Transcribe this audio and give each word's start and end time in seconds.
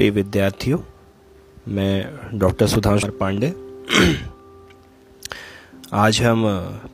प्रिय 0.00 0.10
विद्यार्थियों, 0.10 0.78
मैं 1.68 2.38
डॉक्टर 2.38 2.66
सुधांशु 2.66 3.08
पांडे। 3.12 3.48
आज 5.92 6.20
हम 6.22 6.44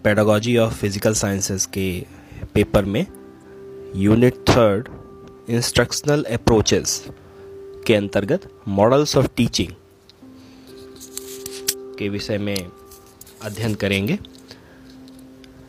पेडागोजी 0.04 0.56
ऑफ़ 0.56 0.72
फ़िज़िकल 0.74 1.14
साइंसेस 1.14 1.66
के 1.66 1.86
पेपर 2.54 2.84
में 2.84 3.06
यूनिट 3.96 4.38
थर्ड 4.48 4.88
इंस्ट्रक्शनल 5.50 6.24
अप्रोचेस 6.32 7.04
के 7.86 7.94
अंतर्गत 7.94 8.48
मॉडल्स 8.68 9.16
ऑफ़ 9.16 9.28
टीचिंग 9.36 9.72
के 11.98 12.08
विषय 12.08 12.38
में 12.38 12.56
अध्ययन 12.56 13.74
करेंगे। 13.74 14.18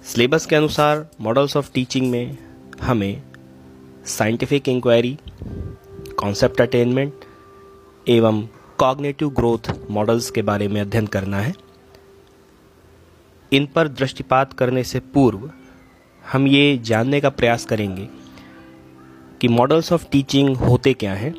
सिलेबस 0.06 0.46
के 0.46 0.56
अनुसार 0.56 1.08
मॉडल्स 1.22 1.58
ऑफ़ 1.58 1.72
टीचिंग 1.74 2.10
में 2.12 2.38
हमें 2.82 3.22
साइंटिफिक 4.08 4.70
इंक्वायरी 4.70 5.18
कॉन्सेप्ट 6.20 6.62
अटेनमेंट 6.62 7.26
एवं 8.10 8.42
कॉग्नेटिव 8.78 9.30
ग्रोथ 9.30 9.72
मॉडल्स 9.92 10.30
के 10.32 10.42
बारे 10.42 10.68
में 10.68 10.80
अध्ययन 10.82 11.08
करना 11.08 11.40
है। 11.40 11.54
इन 13.52 13.66
पर 13.66 13.88
दृष्टिपात 13.88 14.54
करने 14.54 14.84
से 14.84 15.00
पूर्व 15.14 15.50
हम 16.24 16.48
ये 16.48 16.78
जानने 16.78 17.22
का 17.22 17.30
प्रयास 17.30 17.66
करेंगे 17.66 18.08
कि 19.42 19.48
मॉडल्स 19.48 19.92
ऑफ़ 19.94 20.06
टीचिंग 20.12 20.56
होते 20.58 20.94
क्या 20.94 21.14
हैं, 21.14 21.34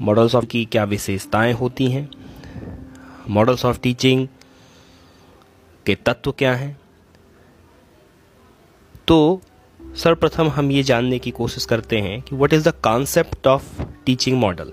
मॉडल्स 0.00 0.34
ऑफ़ 0.34 0.46
की 0.46 0.64
क्या 0.64 0.84
विशेषताएँ 0.84 1.52
होती 1.52 1.90
हैं, 1.90 2.08
मॉडल्स 3.30 3.64
ऑफ़ 3.64 3.80
टीचिंग 3.80 4.26
के 5.86 5.94
तत्व 5.94 6.32
क्या 6.32 6.54
हैं। 6.54 6.76
तो 9.08 9.40
सर्वप्रथम 9.80 10.48
हम 10.48 10.70
ये 10.70 10.82
जानने 10.82 11.18
की 11.18 11.30
कोशिश 11.30 11.64
करते 11.64 12.00
हैं 12.00 12.20
कि 12.22 12.36
what 12.36 12.52
is 12.52 12.68
the 12.68 12.72
concept 12.84 13.46
of 13.46 13.82
teaching 14.06 14.38
model 14.40 14.72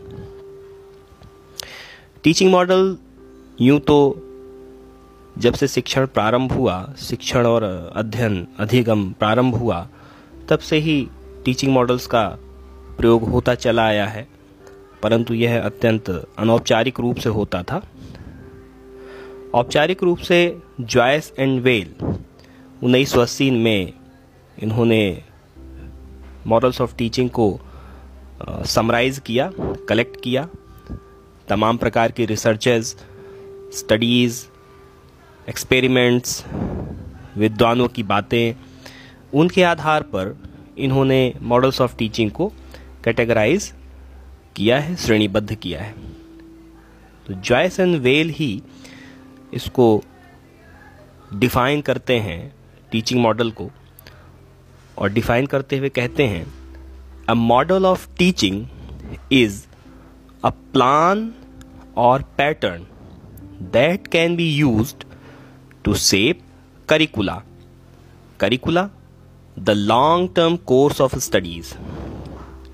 teaching 2.24 2.52
model 2.52 2.98
यूँ 3.62 3.80
तो 3.80 3.96
जब 5.38 5.54
से 5.54 5.68
शिक्षण 5.68 6.06
प्रारंभ 6.06 6.52
हुआ, 6.52 6.94
शिक्षण 6.98 7.46
और 7.46 7.64
अध्ययन 7.96 8.48
अधिगम 8.60 9.12
प्रारंभ 9.12 9.56
हुआ, 9.56 9.88
तब 10.50 10.60
से 10.60 10.78
ही 10.78 11.08
टीचिंग 11.46 11.74
मॉडल्स 11.74 12.08
का 12.08 12.24
प्रयोग 12.98 13.24
होता 13.24 13.56
चला 13.56 13.86
आया 13.86 14.06
है। 14.08 14.28
परंतु 15.04 15.34
यह 15.34 15.62
अत्यंत 15.62 16.10
अनौपचारिक 16.38 17.00
रूप 17.00 17.18
से 17.18 17.30
होता 17.30 17.64
था। 17.64 17.82
औपचारिक 19.56 20.04
रूप 20.04 20.18
से 20.18 20.58
जॉयस 20.82 21.34
एंड 21.40 21.62
वेल 21.62 21.94
उन्नीस 22.84 23.12
सौ 23.12 23.22
अस्सी 23.22 23.52
में 23.52 23.94
इन्होंने 24.64 25.24
मॉडल्स 26.48 26.82
ऑफ़ 26.82 26.96
टीचिंग 26.96 27.30
को 27.30 27.60
समराइज 28.66 29.20
किया 29.20 29.52
कलेक्ट 29.90 30.22
किया। 30.24 30.48
तमाम 31.48 31.78
प्रकार 31.78 32.12
की 32.12 32.26
रिसर्चेज 32.26 32.96
स्टडीज़ 33.76 34.44
एक्सपेरिमेंट्स 35.48 36.44
विद्वानों 37.38 37.88
की 37.88 38.04
बातें, 38.04 38.56
उनके 39.34 39.64
आधार 39.64 40.04
पर 40.06 40.36
इन्होंने 40.78 41.34
मॉडल्स 41.42 41.82
ऑफ़ 41.82 41.96
टीचिंग 41.98 42.32
को 42.32 42.52
कैटेगराइज 43.04 43.72
किया 44.56 44.80
है, 44.80 44.96
श्रेणीबद्ध 44.96 45.56
किया 45.56 45.82
है। 45.82 45.94
तो 47.28 47.34
जॉयस 47.34 47.80
एंड 47.80 47.96
वेल 47.96 48.30
ही 48.30 48.62
इसको 49.54 50.04
डिफाइन 51.34 51.82
करते 51.82 52.20
हैं 52.20 52.54
टीचिंग 52.92 53.22
मॉडल 53.22 53.52
को, 53.52 53.70
और 54.98 55.10
डिफाइन 55.10 55.46
करते 55.46 55.78
हुए 55.78 55.90
कहते 55.90 56.28
हैं 56.28 56.46
a 57.30 57.34
model 57.34 57.86
of 57.86 58.08
teaching 58.18 58.66
is 59.32 59.64
a 60.44 60.50
plan 60.50 61.32
or 61.98 62.22
pattern 62.38 62.86
that 63.74 64.08
can 64.08 64.36
be 64.36 64.50
use 64.56 64.94
to 65.86 65.94
shape 65.94 66.40
curricula 66.90 67.42
curricula 68.40 68.90
the 69.60 69.70
long 69.70 70.30
term 70.36 70.56
course 70.66 71.02
of 71.02 71.18
studies 71.18 71.74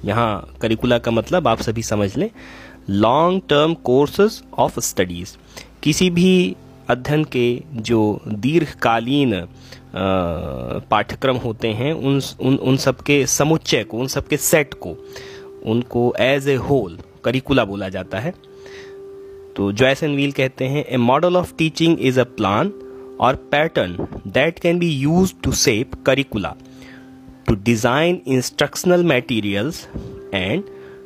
यहाँ 0.06 0.32
करिकुला 0.62 0.98
का 1.00 1.12
मतलब 1.12 1.48
आप 1.48 1.62
सभी 1.62 1.84
समझ 1.84 2.16
लें 2.18 2.30
long 2.90 3.42
term 3.50 3.74
courses 3.84 4.42
of 4.58 4.80
studies 4.80 5.36
किसी 5.84 6.10
भी 6.10 6.56
अध्ययन 6.90 7.24
के 7.24 7.62
जो 7.74 8.00
दीर्घकालीन 8.28 9.34
पाठ्यक्रम 10.92 11.38
होते 11.38 11.68
हैं, 11.74 11.92
उन 11.94 12.22
उन 12.40 12.56
उन 12.56 12.78
सबके 12.78 13.26
समुच्चय 13.28 13.84
को, 13.84 13.98
उन 13.98 14.08
सबके 14.08 14.38
सेट 14.38 14.74
को, 14.74 14.96
उनको 15.66 16.14
एज 16.20 16.48
ए 16.50 16.56
होल 16.56 16.98
करिकुला 17.24 17.66
बोला 17.66 17.90
जाता 17.90 18.20
है। 18.20 18.34
तो 19.56 19.72
जॉयस 19.72 20.04
एंड 20.04 20.16
व्हील 20.16 20.32
कहते 20.32 20.66
हैं 20.66 20.84
a 20.86 20.98
model 20.98 21.38
of 21.38 21.54
teaching 21.58 22.00
is 22.00 22.20
a 22.20 22.24
plan 22.38 22.72
or 23.22 23.36
pattern 23.52 23.98
that 24.28 24.60
can 24.60 24.80
be 24.80 24.90
use 24.90 25.34
to 25.44 25.52
shape 25.62 25.96
curricula 26.06 26.56
to 27.48 27.56
design 27.56 28.22
instructional 28.28 29.04
materials 29.14 29.88
and 30.34 30.64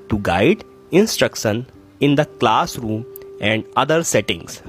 to 0.10 0.18
guide 0.32 0.64
instruction 0.94 1.66
in 2.02 2.16
the 2.16 2.26
classroom 2.40 3.04
and 3.42 3.64
other 3.78 4.02
settings 4.02 4.62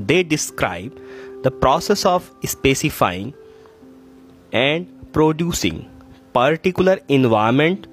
they 0.00 0.22
describe 0.24 1.06
the 1.42 1.50
process 1.50 2.04
of 2.04 2.24
specifying 2.44 3.32
and 4.52 4.86
producing 5.12 5.76
particular 6.32 6.98
environment, 7.08 7.86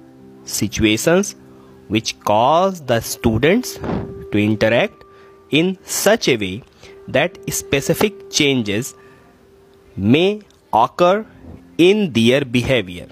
situations 0.44 1.36
which 1.88 2.14
cause 2.20 2.80
the 2.82 3.00
students 3.00 3.78
to 4.32 4.38
interact 4.38 5.04
in 5.52 5.76
such 5.84 6.28
a 6.28 6.36
way 6.36 6.62
that 7.08 7.38
specific 7.52 8.30
changes 8.30 8.94
may 9.96 10.40
occur 10.72 11.24
in 11.78 12.12
their 12.12 12.44
behavior 12.56 13.06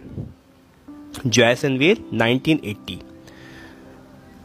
Joyce 1.27 1.65
and 1.65 1.79
Weil 1.79 1.97
1980 2.15 2.97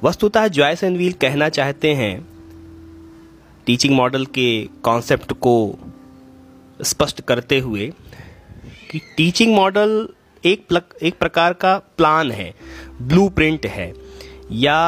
वस्तुतः 0.03 0.47
Joyce 0.47 0.83
and 0.83 0.97
wheel 0.97 1.13
कहना 1.13 1.49
चाहते 1.49 1.93
हैं 1.93 2.27
teaching 3.65 3.95
model 3.95 4.25
के 4.25 4.69
concept 4.83 5.33
को 5.33 5.79
स्पष्ट 6.81 7.21
करते 7.21 7.59
हुए 7.59 7.91
कि 8.91 8.99
टीचिंग 9.17 9.55
मॉडल 9.55 10.09
एक 10.45 10.67
प्लक, 10.67 10.93
एक 11.01 11.17
प्रकार 11.19 11.53
का 11.53 11.77
प्लान 11.97 12.31
है 12.31 12.53
ब्लूप्रिंट 13.01 13.65
है 13.65 13.93
या 14.51 14.79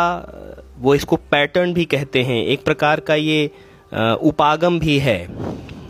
वो 0.79 0.95
इसको 0.95 1.15
पैटर्न 1.31 1.73
भी 1.73 1.85
कहते 1.85 2.23
हैं। 2.23 2.43
एक 2.43 2.63
प्रकार 2.65 2.99
का 2.99 3.15
ये 3.15 3.45
उपागम 3.93 4.79
भी 4.79 4.97
है, 4.99 5.27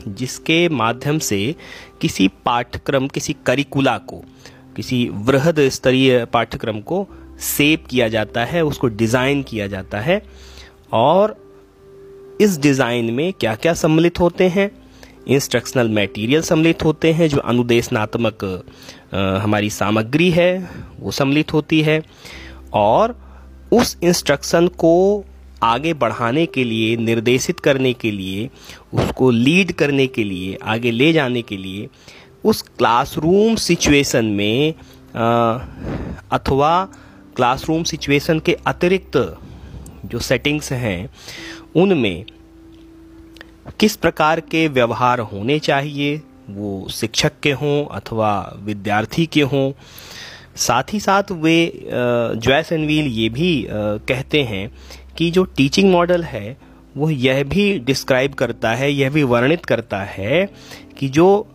जिसके 0.07 0.67
माध्यम 0.69 1.19
से 1.19 1.55
किसी 2.01 2.27
पाठ्यक्रम, 2.45 3.07
किसी 3.07 3.35
करिकुला 3.45 3.97
को, 3.99 4.23
किसी 4.75 5.07
वृहद 5.09 5.59
स्तरीय 5.69 6.23
पाठ्यक्रम 6.25 6.79
को 6.81 7.07
सेव 7.39 7.85
किया 7.89 8.07
जाता 8.07 8.45
है, 8.45 8.63
उसको 8.63 8.87
डिज़ाइन 8.87 9.43
किया 9.43 9.67
जाता 9.67 9.99
है। 9.99 10.21
और 10.93 11.35
इस 12.41 12.59
डिज़ाइन 12.59 13.13
में 13.13 13.31
क्या 13.33 13.55
क्या 13.55 13.73
सम्मिलित 13.75 14.19
होते 14.19 14.47
हैं? 14.49 14.69
इंस्ट्रक्शनल 15.27 15.89
मटेरियल 15.91 16.41
सम्मिलित 16.41 16.83
होते 16.83 17.11
हैं, 17.13 17.27
जो 17.29 17.37
अनुदेशनात्मक 17.39 18.45
हमारी 19.13 19.69
सामग्री 19.69 20.29
है, 20.31 20.69
वो 20.99 21.11
सम्मिलित 21.11 21.53
होती 21.53 21.81
है। 21.81 22.01
और 22.73 23.15
उस 23.71 23.97
इंस्ट्रक्शन 24.03 24.67
को 24.67 25.23
आगे 25.63 25.93
बढ़ाने 25.93 26.45
के 26.45 26.63
लिए, 26.63 26.95
निर्देशित 26.97 27.59
करने 27.59 27.93
के 27.93 28.11
लिए, 28.11 28.49
उसको 28.93 29.29
लीड 29.31 29.71
करने 29.71 30.07
के 30.07 30.23
लिए, 30.23 30.57
आगे 30.63 30.91
ले 30.91 31.11
जाने 31.13 31.41
के 31.41 31.57
लिए, 31.57 31.87
उस 32.43 32.61
क्लासरूम 32.61 33.55
सिचुएशन 33.55 34.25
में 34.25 34.73
अथवा 36.31 36.87
क्लासरूम 37.35 37.83
सिचुएशन 37.83 38.39
के 38.39 38.53
अतिरिक्त 38.67 39.17
जो 40.05 40.19
सेटिंग्स 40.19 40.71
हैं, 40.71 41.09
उनमें 41.75 42.25
किस 43.79 43.95
प्रकार 43.95 44.39
के 44.39 44.67
व्यवहार 44.67 45.19
होने 45.19 45.59
चाहिए? 45.59 46.21
वो 46.49 46.87
शिक्षक 46.89 47.39
के 47.43 47.51
हों 47.51 47.85
अथवा 47.85 48.31
विद्यार्थी 48.57 49.25
के 49.25 49.41
हों 49.41 49.71
साथ 50.57 50.93
ही 50.93 50.99
साथ 50.99 51.31
वे 51.31 51.71
जॉयस 51.85 52.71
एंड 52.71 52.85
व्हील 52.85 53.07
ये 53.07 53.29
भी 53.29 53.65
कहते 53.69 54.41
हैं 54.43 54.69
कि 55.17 55.29
जो 55.31 55.43
टीचिंग 55.57 55.91
मॉडल 55.91 56.23
है, 56.23 56.57
वो 56.97 57.09
यह 57.09 57.43
भी 57.43 57.77
डिस्क्राइब 57.79 58.33
करता 58.33 58.71
है, 58.71 58.91
यह 58.91 59.09
भी 59.09 59.23
वर्णित 59.23 59.65
करता 59.65 60.01
है 60.03 60.45
कि 60.99 61.09
जो 61.09 61.47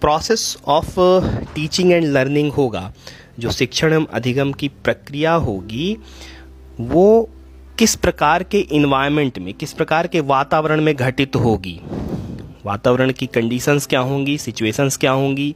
process 0.00 0.56
of 0.66 0.94
teaching 1.54 1.92
and 1.92 2.04
learning 2.06 2.52
होगा, 2.52 2.92
जो 3.38 3.50
शिक्षण 3.50 4.04
अधिगम 4.04 4.52
की 4.52 4.68
प्रक्रिया 4.84 5.32
होगी, 5.32 5.96
वो 6.80 7.28
किस 7.78 7.94
प्रकार 7.96 8.42
के 8.42 8.58
इन्वायरमेंट 8.60 9.38
में, 9.38 9.52
किस 9.54 9.72
प्रकार 9.72 10.06
के 10.06 10.20
वातावरण 10.20 10.80
में 10.80 10.94
घटित 10.94 11.36
होगी। 11.36 11.80
वातावरण 12.64 13.12
की 13.12 13.26
कंडीशंस 13.26 13.86
क्या 13.86 14.00
होंगी 14.00 14.36
सिचुएशंस 14.38 14.96
क्या 14.96 15.12
होंगी 15.12 15.54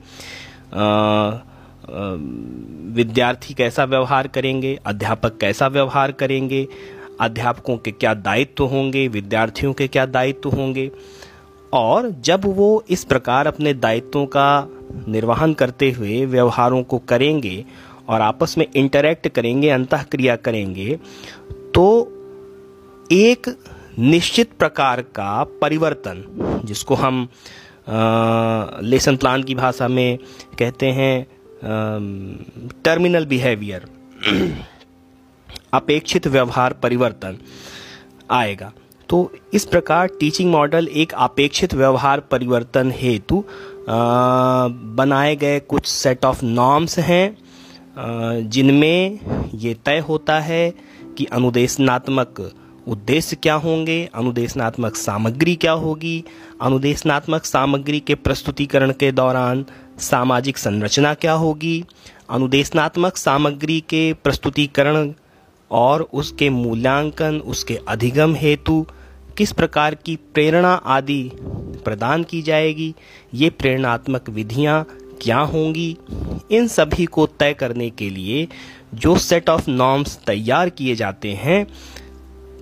विद्यार्थी 2.93 3.55
कैसा 3.55 3.85
व्यवहार 3.85 4.27
करेंगे 4.27 4.81
अध्यापक 4.87 5.39
कैसा 5.41 5.67
व्यवहार 5.69 6.13
करेंगे 6.13 6.69
अध्यापकों 7.21 7.77
के 7.77 7.91
क्या 7.91 8.15
दायित्व 8.15 8.65
होंगे 8.65 9.09
विद्यार्थियों 9.09 9.73
के 9.73 9.89
क्या 9.89 10.07
दायित्व 10.07 10.51
होंगे। 10.51 10.91
और 11.73 12.11
जब 12.11 12.41
वो 12.45 12.85
इस 12.91 13.05
प्रकार 13.05 13.47
अपने 13.47 13.75
दायित्वों 13.75 14.27
का 14.27 14.69
निर्वहन 15.09 15.55
करते 15.55 15.91
हुए 15.91 16.25
व्यवहारों 16.25 16.83
को 16.83 16.99
करेंगे 16.99 17.65
और 18.09 18.21
आपस 18.21 18.59
में 18.59 18.67
इंटरेक्ट 18.77 19.29
करेंगे 19.29 19.69
अंत 19.69 19.95
क्रिया 19.95 20.37
करेंगे 20.37 20.99
तो 21.53 22.13
एक 23.13 23.59
निश्चित 23.99 24.51
प्रकार 24.59 25.03
का 25.03 25.45
परिवर्तन 25.45 26.25
जिसको 26.65 26.95
हम 26.95 27.29
आ, 27.89 28.65
लेसन 28.81 29.17
प्लान 29.17 29.43
की 29.43 29.55
भाषा 29.55 29.89
में 29.89 30.19
कहते 30.59 30.87
हैं 30.87 31.27
टर्मिनल 31.65 33.27
बिहेवियर 33.27 33.87
अपेक्षित 35.75 36.27
व्यवहार 36.27 36.73
परिवर्तन 36.73 37.39
आएगा। 38.31 38.73
तो 39.09 39.33
इस 39.55 39.65
प्रकार 39.65 40.07
टीचिंग 40.21 40.51
मॉडल 40.51 40.89
एक 40.95 41.13
अपेक्षित 41.15 41.75
व्यवहार 41.75 42.21
परिवर्तन 42.31 42.93
हेतु 42.97 43.45
बनाए 44.97 45.35
गए 45.37 45.59
कुछ 45.61 45.87
सेट 45.87 46.25
ऑफ़ 46.25 46.45
नॉर्म्स 46.45 46.99
हैं 46.99 48.49
जिनमें 48.49 49.51
ये 49.55 49.75
तय 49.85 49.99
होता 50.09 50.39
है 50.41 50.73
कि 51.19 51.25
अनुदेशनात्मक 51.33 52.51
उद्देश्य 52.89 53.37
क्या 53.43 53.55
होंगे, 53.55 54.09
अनुदेशनात्मक 54.15 54.97
सामग्री 54.97 55.55
क्या 55.57 55.73
होगी। 55.73 56.25
अनुदेशनात्मक 56.63 57.45
सामग्री 57.45 58.01
के 58.01 58.15
प्रस्तुतिकरण 58.15 58.93
के 58.93 59.11
दौरान 59.13 59.65
सामाजिक 60.03 60.59
संरचना 60.59 61.15
क्या 61.15 61.33
होगी? 61.33 61.85
अनुदेशनात्मक 62.31 63.17
सामग्री 63.17 63.81
के 63.81 64.13
प्रस्तुतिकरण 64.13 65.13
और 65.71 66.03
उसके 66.13 66.51
मूल्यांकन, 66.51 67.37
उसके 67.37 67.79
अधिगम 67.89 68.35
हेतु 68.35 68.87
किस 69.39 69.53
प्रकार 69.53 69.95
की 69.95 70.17
प्रेरणा 70.17 70.75
आदि 70.75 71.31
प्रदान 71.85 72.23
की 72.23 72.43
जाएगी? 72.43 72.95
ये 73.35 73.51
प्रेरणात्मक 73.51 74.29
विधियाँ 74.29 74.87
क्या 75.23 75.39
होंगी? 75.39 75.97
इन 76.51 76.69
सभी 76.69 77.05
को 77.05 77.27
तय 77.27 77.55
करने 77.55 77.91
के 77.91 78.11
लिए 78.11 78.49
जो 78.95 79.17
सेट 79.19 79.49
ऑफ़ 79.49 79.71
नॉर्म्स 79.71 80.17
तैयार 80.27 80.69
किए 80.69 80.95
जाते 80.95 81.33
हैं, 81.33 81.67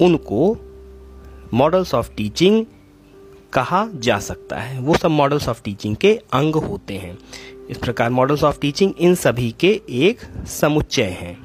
उनको 0.00 0.56
मॉडल्स 1.54 1.94
ऑफ़ 1.94 2.10
टीचिंग 2.16 2.64
कहा 3.52 3.87
जा 3.94 4.19
सकता 4.19 4.61
है। 4.61 4.79
वो 4.81 4.94
सब 4.94 5.11
मॉडल्स 5.11 5.49
ऑफ़ 5.49 5.62
टीचिंग 5.64 5.97
के 5.97 6.14
अंग 6.32 6.55
होते 6.55 6.94
हैं। 6.94 7.17
इस 7.70 7.79
प्रकार 7.79 8.11
मॉडल्स 8.11 8.44
ऑफ़ 8.44 8.61
टीचिंग 8.61 8.93
इन 8.99 9.14
सभी 9.14 9.50
के 9.61 9.81
एक 9.88 10.20
समुच्चय 10.50 11.17
हैं। 11.20 11.37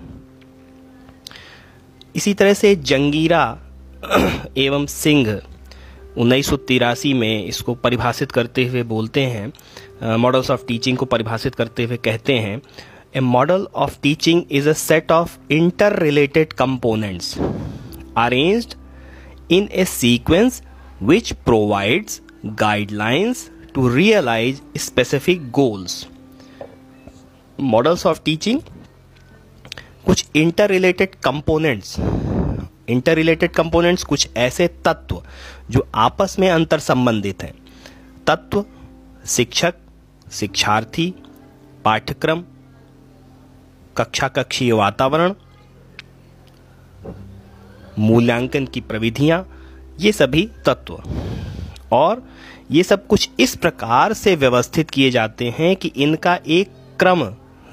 इसी 2.15 2.33
तरह 2.33 2.53
से 2.53 2.75
जंगीरा 2.75 3.43
एवं 4.57 4.85
सिंह 4.85 5.39
उन्नीस 6.17 6.49
सौ 6.49 6.57
तिरासी 6.57 7.13
में 7.13 7.45
इसको 7.45 7.73
परिभाषित 7.75 8.31
करते 8.31 8.65
हुए 8.65 8.83
बोलते 8.83 9.21
हैं 9.21 10.17
मॉडल्स 10.17 10.51
ऑफ़ 10.51 10.65
टीचिंग 10.67 10.97
को 10.97 11.05
परिभाषित 11.05 11.55
करते 11.55 11.83
हुए 11.83 11.97
कहते 11.97 12.33
हैं 12.33 12.61
a 13.15 13.19
model 13.19 13.67
of 13.75 13.97
teaching 14.01 14.43
is 14.51 14.69
a 14.69 14.73
set 14.73 15.11
of 15.11 15.37
interrelated 15.99 16.53
components 16.53 17.37
arranged 18.17 18.73
in 19.51 19.67
a 19.71 19.85
sequence 19.85 20.61
which 20.99 21.33
provides 21.43 22.21
guidelines 22.55 23.49
to 23.73 23.89
realize 23.89 24.61
specific 24.75 25.51
goals. 25.51 26.07
Models 27.59 28.05
of 28.05 28.23
teaching, 28.23 28.61
कुछ 30.05 30.25
inter 30.35 30.69
related 30.69 31.15
components 31.23 31.95
inter 32.89 33.15
related 33.15 33.51
components 33.51 34.03
कुछ 34.03 34.27
ऐसे 34.37 34.67
तत्व 34.85 35.21
जो 35.71 35.87
आपस 35.95 36.35
में 36.39 36.49
अंतर 36.49 36.79
संबंधित 36.79 37.43
हैं 37.43 37.53
तत्व, 38.27 38.63
शिक्षक, 39.25 39.73
शिक्षार्थी, 40.31 41.13
पाठ्यक्रम 41.85 42.43
कक्षा 43.97 44.27
कक्षीय 44.27 44.71
वातावरण, 44.73 45.33
मूल्यांकन 47.99 48.65
की 48.65 48.81
प्रविधियाँ 48.81 49.43
ये 49.99 50.11
सभी 50.11 50.49
तत्व। 50.65 51.03
और 51.91 52.23
ये 52.71 52.83
सब 52.83 53.07
कुछ 53.07 53.29
इस 53.39 53.55
प्रकार 53.55 54.13
से 54.13 54.35
व्यवस्थित 54.35 54.89
किए 54.89 55.11
जाते 55.11 55.53
हैं 55.59 55.75
कि 55.75 55.87
इनका 55.87 56.39
एक 56.47 56.69
क्रम 56.99 57.23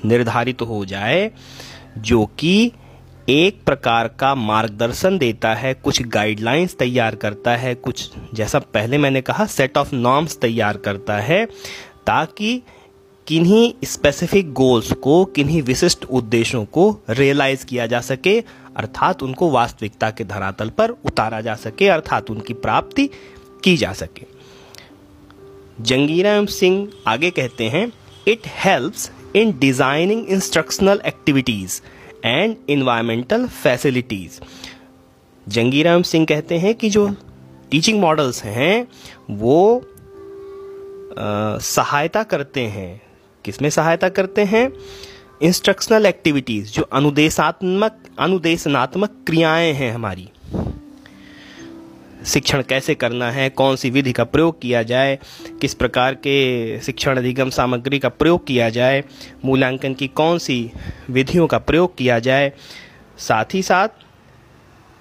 निर्धारित 0.05 0.63
हो 0.63 0.85
जाए, 0.85 1.31
जो 1.99 2.27
कि 2.27 2.73
एक 3.29 3.65
प्रकार 3.67 4.09
का 4.09 4.35
मार्गदर्शन 4.35 5.19
देता 5.19 5.55
है, 5.55 5.75
कुछ 5.75 6.03
गाइडलाइंस 6.03 6.77
तैयार 6.79 7.15
करता 7.15 7.57
है, 7.57 7.75
कुछ, 7.75 8.11
जैसा 8.35 8.59
पहले 8.59 8.99
मैंने 8.99 9.21
कहा 9.21 9.47
सेट 9.47 9.79
ऑफ़ 9.79 9.95
नॉर्म्स 9.95 10.39
तैयार 10.41 10.77
करता 10.77 11.19
है, 11.19 11.47
ताकि 12.07 12.63
किन्हीं 13.27 13.75
स्पेसिफिक 13.85 14.53
गोल्स 14.53 14.93
को, 14.93 15.25
किन्हीं 15.25 15.63
विशिष्ट 15.63 16.05
उद्देश्यों 16.05 16.65
को 16.65 17.01
रियलाइज़ 17.11 17.67
किया 17.67 17.87
जा 17.87 18.01
सके 18.01 18.41
अर्थात 18.77 19.23
उनको 19.23 19.51
वास्तविकता 19.51 20.11
के 20.11 20.25
धरातल 20.25 20.69
पर 20.69 20.91
उतारा 20.91 21.41
जा 21.41 21.55
सके 21.55 21.89
अर्थात 21.89 22.31
उनकी 22.31 22.55
प्राप्ति 22.55 23.11
की 23.65 23.77
जा 23.77 23.93
सके। 23.93 24.27
जंगीराम 25.81 26.47
सिंह 26.47 26.89
आगे 27.07 27.31
कहते 27.31 27.69
हैं 27.69 27.93
it 28.29 28.43
helps 28.47 29.11
in 29.37 29.59
designing 29.59 30.27
instructional 30.29 31.03
activities 31.07 31.81
and 32.25 32.57
environmental 32.69 33.47
facilities 33.47 34.41
Jangiram 35.49 36.03
Singh 36.03 36.27
कहते 36.27 36.59
हैं 36.59 36.75
कि 36.75 36.91
जो 36.91 37.09
टीचिंग 37.71 38.01
मॉडल्स 38.01 38.45
हैं 38.45 38.87
वो 39.31 39.83
आ, 41.19 41.59
सहायता 41.59 42.23
करते 42.23 42.61
हैं। 42.61 43.03
किसमें 43.45 43.71
सहायता 43.71 44.09
करते 44.09 44.45
हैं? 44.45 44.73
इंस्ट्रक्शनल 45.43 46.07
एक्टिविटीज़ 46.07 46.73
जो 46.73 46.83
अनुदेशात्मक, 46.83 48.05
अनुदेशनात्मक 48.19 49.11
क्रियाएँ 49.27 49.73
हैं 49.73 49.93
हमारी। 49.93 50.29
शिक्षण 52.27 52.63
कैसे 52.63 52.95
करना 52.95 53.31
है, 53.31 53.51
कौन 53.51 53.77
सी 53.77 53.91
विधि 53.91 54.13
का 54.13 54.25
प्रयोग 54.25 54.61
किया 54.63 54.83
जाए, 54.83 55.19
किस 55.61 55.75
प्रकार 55.75 56.15
के 56.15 56.81
शिक्षण 56.81 57.17
अधिगम 57.17 57.51
सामग्री 57.51 57.99
का 57.99 58.09
प्रयोग 58.09 58.47
किया 58.47 58.71
जाए, 58.71 59.05
मूल्यांकन 59.45 59.95
की 59.95 60.09
कौन 60.09 60.39
सी 60.39 60.71
विधियों 61.11 61.47
का 61.47 61.59
प्रयोग 61.59 61.97
किया 61.97 62.19
जाए, 62.19 62.53
साथ 63.19 63.45
ही 63.55 63.63
साथ 63.63 63.89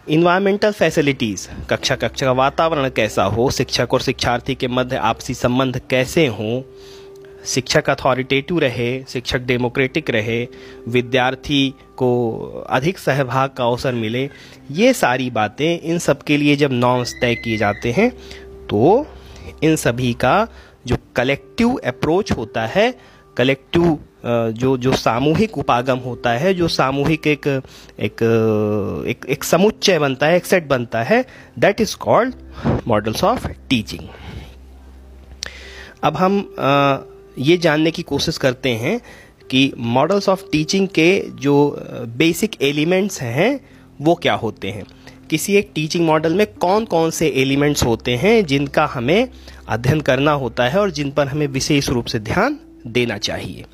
इन्वायरमेंटल 0.09 0.71
फैसिलिटीज़ 0.71 1.47
कक्षा 1.69 1.95
कक्षा 1.95 2.25
का 2.25 2.31
वातावरण 2.31 2.89
कैसा 2.89 3.23
हो, 3.23 3.51
शिक्षक 3.51 3.93
और 3.93 4.01
शिक्षार्थी 4.01 4.55
के 4.55 4.67
मध्य 4.67 4.95
आपसी 4.95 5.33
संबंध 5.33 5.81
कैसे 5.89 6.27
हों 6.27 6.61
शिक्षक 7.45 7.89
अथॉरिटेटिव 7.89 8.59
रहे 8.59 9.03
शिक्षक 9.09 9.41
डेमोक्रेटिक 9.41 10.09
रहे 10.09 10.47
विद्यार्थी 10.87 11.73
को 11.97 12.11
अधिक 12.69 12.97
सहभाग 12.97 13.49
का 13.49 13.63
अवसर 13.63 13.93
मिले 13.93 14.29
ये 14.71 14.93
सारी 14.93 15.29
बातें 15.29 15.79
इन 15.79 15.99
सब 15.99 16.21
के 16.21 16.37
लिए 16.37 16.55
जब 16.55 16.71
नॉर्म्स 16.71 17.13
तय 17.21 17.35
किए 17.35 17.57
जाते 17.57 17.91
हैं 17.91 18.09
तो 18.69 19.05
इन 19.63 19.75
सभी 19.75 20.13
का 20.13 20.47
जो 20.87 20.97
कलेक्टिव 21.15 21.75
अप्रोच 21.85 22.31
होता 22.31 22.65
है 22.65 22.93
कलेक्टिव 23.37 23.97
जो 24.25 24.77
जो 24.77 24.93
सामूहिक 24.93 25.57
उपागम 25.57 25.97
होता 25.97 26.31
है 26.31 26.53
जो 26.53 26.67
सामूहिक 26.67 27.27
एक 27.27 27.47
एक 27.47 28.21
एक, 29.07 29.25
एक 29.29 29.43
समुच्चय 29.43 29.99
बनता 29.99 30.27
है 30.27 30.35
एक 30.35 30.45
सेट 30.45 30.67
बनता 30.67 31.01
है 31.03 31.25
that 31.59 31.81
is 31.81 31.95
called 31.97 32.35
models 32.87 33.23
of 33.23 33.47
teaching 33.69 34.07
अब 36.03 36.17
हम 36.17 36.39
ये 37.37 37.57
जानने 37.57 37.91
की 37.91 38.01
कोशिश 38.01 38.37
करते 38.37 38.69
हैं 38.69 39.01
कि 39.49 39.71
मॉडल्स 39.77 40.29
ऑफ़ 40.29 40.43
टीचिंग 40.51 40.87
के 40.87 41.19
जो 41.29 41.77
बेसिक 42.17 42.61
एलिमेंट्स 42.61 43.21
हैं, 43.21 43.59
वो 44.01 44.15
क्या 44.15 44.33
होते 44.33 44.69
हैं? 44.69 44.83
किसी 45.29 45.55
एक 45.55 45.71
टीचिंग 45.75 46.05
मॉडल 46.07 46.33
में 46.33 46.45
कौन 46.53 46.85
कौन 46.85 47.09
से 47.09 47.27
एलिमेंट्स 47.27 47.83
होते 47.83 48.15
हैं 48.15 48.45
जिनका 48.45 48.85
हमें 48.85 49.27
अध्ययन 49.67 50.01
करना 50.01 50.31
होता 50.31 50.63
है 50.63 50.79
और 50.79 50.91
जिन 50.91 51.11
पर 51.11 51.27
हमें 51.27 51.47
विशेष 51.47 51.89
रूप 51.89 52.05
से 52.05 52.19
ध्यान 52.19 52.59
देना 52.87 53.17
चाहिए? 53.17 53.65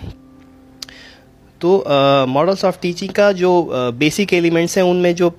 तो 1.61 1.83
मॉडल्स 2.27 2.65
ऑफ़ 2.65 2.79
टीचिंग 2.81 3.09
का 3.09 3.31
जो 3.31 3.69
बेसिक 3.73 4.33
एलिमेंट्स 4.33 4.77
हैं, 4.77 4.85
उनमें 4.85 5.15
जो 5.15 5.29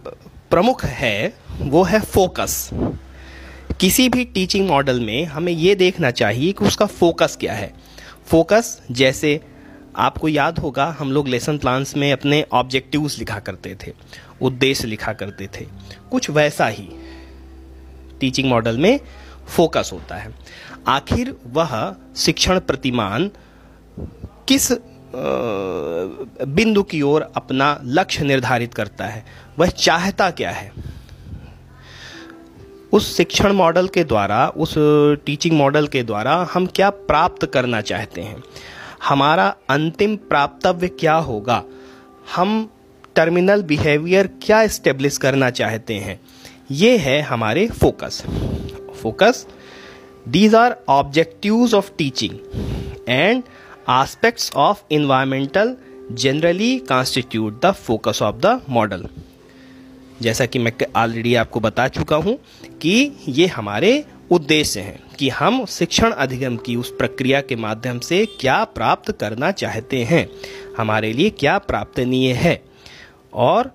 प्रमुख 0.51 0.85
है, 0.85 1.35
वो 1.61 1.83
है 1.83 2.01
फोकस 2.01 2.71
किसी 3.81 4.09
भी 4.09 4.25
टीचिंग 4.25 4.69
मॉडल 4.69 5.01
में 5.01 5.25
हमें 5.25 5.53
ये 5.53 5.75
देखना 5.75 6.11
चाहिए 6.11 6.53
कि 6.53 6.65
उसका 6.65 6.87
फोकस 6.87 7.37
क्या 7.41 7.53
है। 7.53 7.73
फोकस 8.27 8.81
जैसे 8.91 9.41
आपको 9.97 10.29
याद 10.29 10.59
होगा, 10.59 10.97
हम 10.99 11.13
लोग 11.13 11.29
लेसन 11.29 11.59
प्लान्स 11.59 11.97
में 11.97 12.13
अपने 12.13 12.45
ऑब्जेक्टिव्स 12.53 13.19
लिखा 13.19 13.39
करते 13.39 13.75
थे, 13.75 13.93
उद्देश्य 14.43 14.89
लिखा 14.89 15.13
करते 15.13 15.49
थे। 15.57 15.67
कुछ 16.11 16.31
वैसा 16.31 16.67
ही 16.67 16.89
टीचिंग 18.21 18.51
मॉडल 18.51 18.79
में 18.79 19.01
फोकस 19.49 19.91
होता 19.93 20.17
है। 20.17 20.35
आखिर 20.89 21.35
वह 21.47 21.95
शिक्षण 22.17 22.61
प्रतिमान 22.61 23.31
किस 24.49 24.71
बिंदु 26.49 26.83
की 26.83 27.03
ओर 27.03 27.31
अपना 27.37 27.79
लक्ष्य 27.85 28.25
निर्धारित 28.25 28.75
करता 28.75 29.07
है? 29.07 29.25
वह 29.59 29.67
चाहता 29.67 30.31
क्या 30.31 30.51
है? 30.51 30.73
उस 32.93 33.17
शिक्षण 33.17 33.53
मॉडल 33.53 33.89
के 33.89 34.05
द्वारा, 34.05 34.49
उस 34.49 34.75
टीचिंग 35.27 35.59
मॉडल 35.59 35.87
के 35.87 36.03
द्वारा 36.03 36.49
हम 36.55 36.67
क्या 36.67 36.91
प्राप्त 36.91 37.47
करना 37.47 37.81
चाहते 37.81 38.21
हैं? 38.21 38.43
हमारा 39.09 39.57
अंतिम 39.71 40.17
प्राप्तव्य 40.17 40.89
क्या 40.89 41.15
होगा? 41.15 41.65
हम 42.35 42.71
टर्मिनल 43.17 43.63
बिहेवियर 43.63 44.27
क्या 44.43 44.63
इस्टेब्लिश 44.63 45.19
करना 45.19 45.51
चाहते 45.51 45.95
हैं? 45.95 46.21
ये 46.71 46.97
है 46.97 47.21
हमारे 47.21 47.67
focus 47.67 48.23
focus 49.03 49.47
these 50.29 50.55
are 50.55 50.77
objectives 50.89 51.75
of 51.75 51.91
teaching 51.99 52.39
and 53.09 53.43
aspects 53.89 54.51
of 54.65 54.81
environmental 54.91 55.71
generally 56.15 56.81
constitute 56.81 57.61
the 57.61 57.73
focus 57.73 58.21
of 58.23 58.41
the 58.41 58.53
model. 58.69 59.09
जैसा 60.23 60.47
कि 60.47 60.59
मैं 60.59 60.73
ऑलरेडी 60.97 61.35
आपको 61.35 61.61
बता 61.61 61.87
चुका 61.89 62.17
हूँ 62.17 62.39
कि 62.83 63.13
ये 63.29 63.47
हमारे 63.47 64.05
उद्देश्य 64.31 64.81
हैं 64.81 64.99
कि 65.19 65.29
हम 65.29 65.65
शिक्षण 65.67 66.11
अधिगम 66.11 66.57
की 66.57 66.77
उस 66.77 66.91
प्रक्रिया 66.91 67.41
के 67.41 67.57
माध्यम 67.57 67.99
से 67.99 68.25
क्या 68.41 68.63
प्राप्त 68.67 69.11
करना 69.13 69.51
चाहते 69.53 70.03
हैं, 70.05 70.29
हमारे 70.79 71.13
लिए 71.13 71.31
क्या 71.31 71.59
प्राप्तनीय 71.61 72.33
है। 72.33 72.63
और 73.35 73.71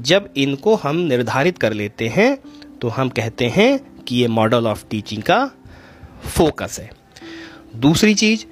जब 0.00 0.28
इनको 0.36 0.74
हम 0.74 0.96
निर्धारित 0.96 1.58
कर 1.58 1.72
लेते 1.72 2.08
हैं 2.08 2.36
तो 2.80 2.88
हम 2.88 3.08
कहते 3.08 3.48
हैं 3.48 3.78
कि 4.04 4.16
ये 4.16 4.28
मॉडल 4.28 4.66
ऑफ़ 4.66 4.84
टीचिंग 4.90 5.22
का 5.22 5.44
फोकस 6.26 6.78
है। 6.80 6.90
दूसरी 7.76 8.14
चीज़, 8.14 8.44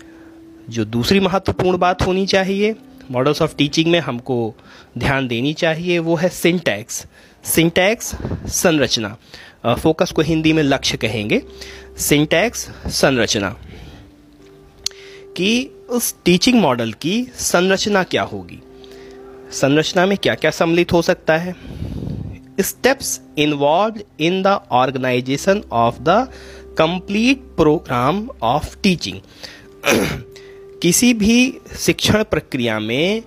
जो 0.71 0.85
दूसरी 0.85 1.21
महत्वपूर्ण 1.21 1.78
बात 1.78 2.02
होनी 2.02 2.26
चाहिए 2.26 2.75
मॉडल्स 3.11 3.43
ऑफ़ 3.43 3.54
टीचिंग 3.57 3.90
में 3.93 3.99
हमको 4.00 4.54
ध्यान 4.98 5.28
देनी 5.28 5.52
चाहिए, 5.52 5.98
वो 5.98 6.16
है 6.16 6.28
सिंटैक्स 6.28 7.06
सिंटैक्स 7.44 8.14
संरचना. 8.46 9.16
फोकस 9.74 10.10
को 10.10 10.22
हिंदी 10.22 10.52
में 10.52 10.62
लक्ष्य 10.62 10.96
कहेंगे. 10.96 11.42
सिंटैक्स 11.98 12.68
संरचना. 12.86 13.56
कि 15.36 15.70
उस 15.88 16.14
टीचिंग 16.24 16.60
मॉडल 16.60 16.92
की 16.92 17.24
संरचना 17.34 18.02
क्या 18.02 18.22
होगी? 18.22 18.58
संरचना 19.52 20.06
में 20.06 20.18
क्या 20.18 20.34
क्या 20.34 20.50
सम्मिलित 20.50 20.92
हो 20.92 21.02
सकता 21.02 21.36
है? 21.36 21.54
Steps 22.60 23.20
involved 23.38 23.94
in 24.20 24.42
the 24.42 24.46
organisation 24.70 25.62
of 25.72 25.98
the 25.98 26.28
complete 26.78 27.38
programme 27.38 28.28
of 28.42 28.76
teaching 28.82 29.20
किसी 30.82 31.14
भी 31.14 31.58
शिक्षण 31.78 32.22
प्रक्रिया 32.22 32.78
में 32.80 33.22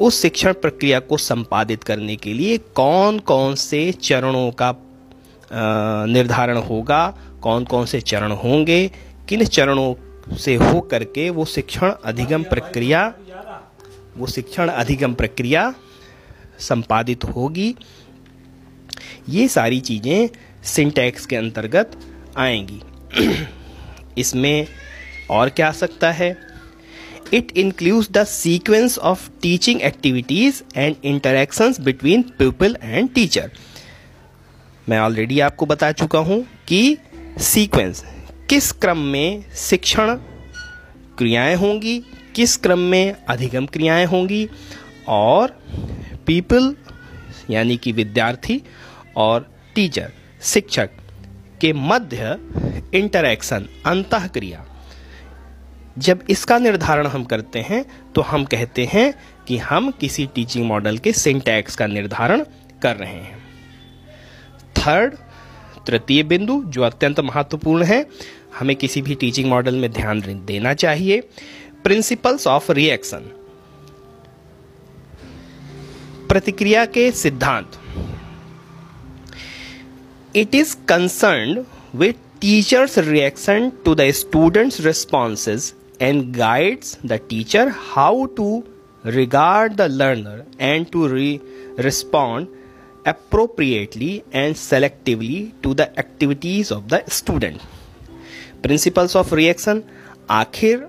उस 0.00 0.22
शिक्षण 0.22 0.52
प्रक्रिया 0.52 1.00
को 1.00 1.16
संपादित 1.16 1.84
करने 1.84 2.16
के 2.16 2.32
लिए 2.32 2.58
कौन 2.58 3.18
कौन 3.18 3.54
से 3.54 3.92
चरणों 3.92 4.50
का 4.50 4.74
निर्धारण 6.06 6.56
होगा 6.56 7.18
कौन 7.42 7.64
कौन 7.64 7.86
से 7.86 8.00
चरण 8.00 8.32
होंगे, 8.32 8.90
किन 9.28 9.44
चरणों 9.44 9.94
से 10.36 10.54
हो 10.54 10.80
करके 10.80 11.30
वो 11.30 11.44
शिक्षण 11.44 11.92
अधिगम 12.04 12.42
प्रक्रिया, 12.42 13.14
वो 14.16 14.26
शिक्षण 14.26 14.68
अधिगम 14.68 15.14
प्रक्रिया 15.14 15.74
संपादित 16.58 17.24
होगी। 17.24 17.74
ये 19.28 19.48
सारी 19.48 19.80
चीज़ें 19.80 20.28
सिंटैक्स 20.64 21.26
के 21.26 21.36
अंतर्गत 21.36 22.00
आएँगी। 22.36 22.80
इसमें 24.18 24.66
और 25.30 25.48
क्या 25.48 25.68
आ 25.68 25.72
सकता 25.72 26.12
है? 26.12 26.49
It 27.32 27.52
includes 27.52 28.08
the 28.08 28.24
sequence 28.24 28.96
of 28.98 29.30
teaching 29.40 29.84
activities 29.84 30.64
and 30.74 30.96
interactions 31.02 31.78
between 31.78 32.24
pupil 32.38 32.74
and 32.82 33.12
teacher. 33.14 33.48
मैं 34.88 34.98
ऑलरेडी 34.98 35.38
आपको 35.40 35.66
बता 35.66 35.90
चुका 35.92 36.18
हूँ 36.18 36.42
कि 36.68 36.96
सीक्वेंस 37.38 38.02
किस 38.50 38.70
क्रम 38.72 38.98
में 38.98 39.44
शिक्षण 39.56 40.14
क्रियाएँ 41.18 41.54
होंगी, 41.56 41.98
किस 42.34 42.56
क्रम 42.56 42.78
में 42.78 43.16
अधिगम 43.28 43.66
क्रियाएँ 43.66 44.06
होंगी, 44.06 44.48
और 45.08 45.56
पीपल 46.26 46.74
यानी 47.50 47.76
कि 47.76 47.92
विद्यार्थी 47.92 48.60
और 49.16 49.48
टीचर 49.74 50.12
शिक्षक 50.42 50.90
के 51.60 51.72
मध्य 51.72 52.38
इंटरेक्शन 52.94 53.68
अंत 53.86 54.14
क्रिया 54.34 54.64
जब 55.98 56.24
इसका 56.30 56.58
निर्धारण 56.58 57.06
हम 57.06 57.24
करते 57.24 57.58
हैं 57.58 57.84
तो 58.14 58.20
हम 58.20 58.44
कहते 58.44 58.84
हैं 58.84 59.12
कि 59.48 59.56
हम 59.58 59.90
किसी 59.90 60.26
टीचिंग 60.34 60.66
मॉडल 60.66 60.98
के 60.98 61.12
सिंटैक्स 61.12 61.76
का 61.76 61.86
निर्धारण 61.86 62.44
कर 62.82 62.96
रहे 62.96 63.12
हैं। 63.12 63.38
थर्ड 64.76 65.14
तृतीय 65.86 66.22
बिंदु, 66.22 66.62
जो 66.64 66.82
अत्यंत 66.82 67.20
महत्वपूर्ण 67.20 67.84
है, 67.84 68.06
हमें 68.58 68.74
किसी 68.76 69.02
भी 69.02 69.14
टीचिंग 69.14 69.48
मॉडल 69.50 69.76
में 69.76 69.90
ध्यान 69.92 70.20
देना 70.46 70.74
चाहिए। 70.74 71.20
प्रिंसिपल्स 71.84 72.46
ऑफ़ 72.46 72.70
रिएक्शन 72.72 73.30
प्रतिक्रिया 76.28 76.84
के 76.86 77.10
सिद्धांत। 77.12 77.78
It 80.36 80.54
is 80.54 80.76
concern 80.88 81.64
with 81.94 82.14
teachers 82.40 82.98
reaction 82.98 83.70
to 83.84 83.94
the 83.94 84.10
students 84.10 84.80
responses 84.80 85.72
and 86.02 86.36
guides 86.36 86.98
the 87.06 87.12
teacher 87.12 87.68
how 87.68 88.24
to 88.24 88.64
regard 89.06 89.72
the 89.72 89.80
learner 89.80 90.44
and 90.60 90.86
to 90.92 91.06
re 91.06 91.40
respond 91.78 92.48
appropriately 93.06 94.22
and 94.34 94.56
selectively 94.56 95.52
to 95.62 95.74
the 95.74 95.80
activities 95.80 96.74
of 96.74 96.84
the 96.84 97.02
student 97.08 97.60
principles 98.62 99.16
of 99.16 99.34
reaction 99.34 99.82
आखिर 100.30 100.88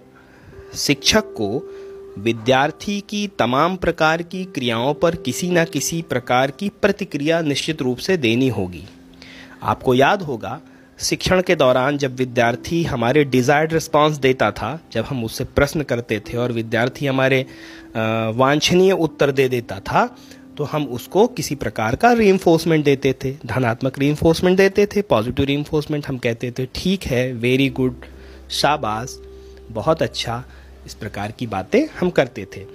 शिक्षक 0.75 1.23
को 1.25 1.77
विद्यार्थी 2.19 2.99
की 3.09 3.27
तमाम 3.39 3.75
प्रकार 3.75 4.21
की 4.21 4.43
क्रियाओं 4.45 4.93
पर 4.93 5.15
किसी 5.15 5.49
न 5.49 5.65
किसी 5.65 6.01
प्रकार 6.01 6.51
की 6.51 6.69
प्रतिक्रिया 6.69 7.41
निश्चित 7.41 7.81
रूप 7.81 7.97
से 7.97 8.17
देनी 8.17 8.47
होगी। 8.49 8.83
आपको 9.63 9.93
याद 9.93 10.21
होगा 10.21 10.61
शिक्षण 11.01 11.41
के 11.41 11.55
दौरान 11.55 11.97
जब 11.97 12.15
विद्यार्थी 12.15 12.83
हमारे 12.83 13.23
डिज़ायर्ड 13.25 13.73
रिस्पांस 13.73 14.17
देता 14.17 14.51
था, 14.51 14.79
जब 14.93 15.05
हम 15.05 15.23
उससे 15.25 15.43
प्रश्न 15.45 15.83
करते 15.83 16.19
थे 16.19 16.37
और 16.37 16.51
विद्यार्थी 16.51 17.05
हमारे 17.05 17.45
वांछनीय 18.37 18.91
उत्तर 18.91 19.31
दे 19.31 19.47
देता 19.49 19.79
था 19.79 20.05
तो 20.57 20.63
हम 20.63 20.85
उसको 20.87 21.25
किसी 21.27 21.55
प्रकार 21.55 21.95
का 21.95 22.11
री 22.13 22.31
देते 22.79 23.13
थे। 23.23 23.31
धनात्मक 23.45 23.99
री 23.99 24.13
देते 24.55 24.85
थे 24.85 25.01
पॉजिटिव 25.01 25.45
री 25.45 26.01
हम 26.07 26.17
कहते 26.17 26.51
थे, 26.51 26.65
ठीक 26.75 27.03
है 27.03 27.31
वेरी 27.33 27.69
गुड 27.69 28.05
शाबाश, 28.51 29.17
बहुत 29.71 30.01
अच्छा। 30.01 30.43
इस 30.85 30.93
प्रकार 30.93 31.31
की 31.31 31.47
बातें 31.47 31.85
हम 31.99 32.09
करते 32.09 32.45
थे। 32.55 32.65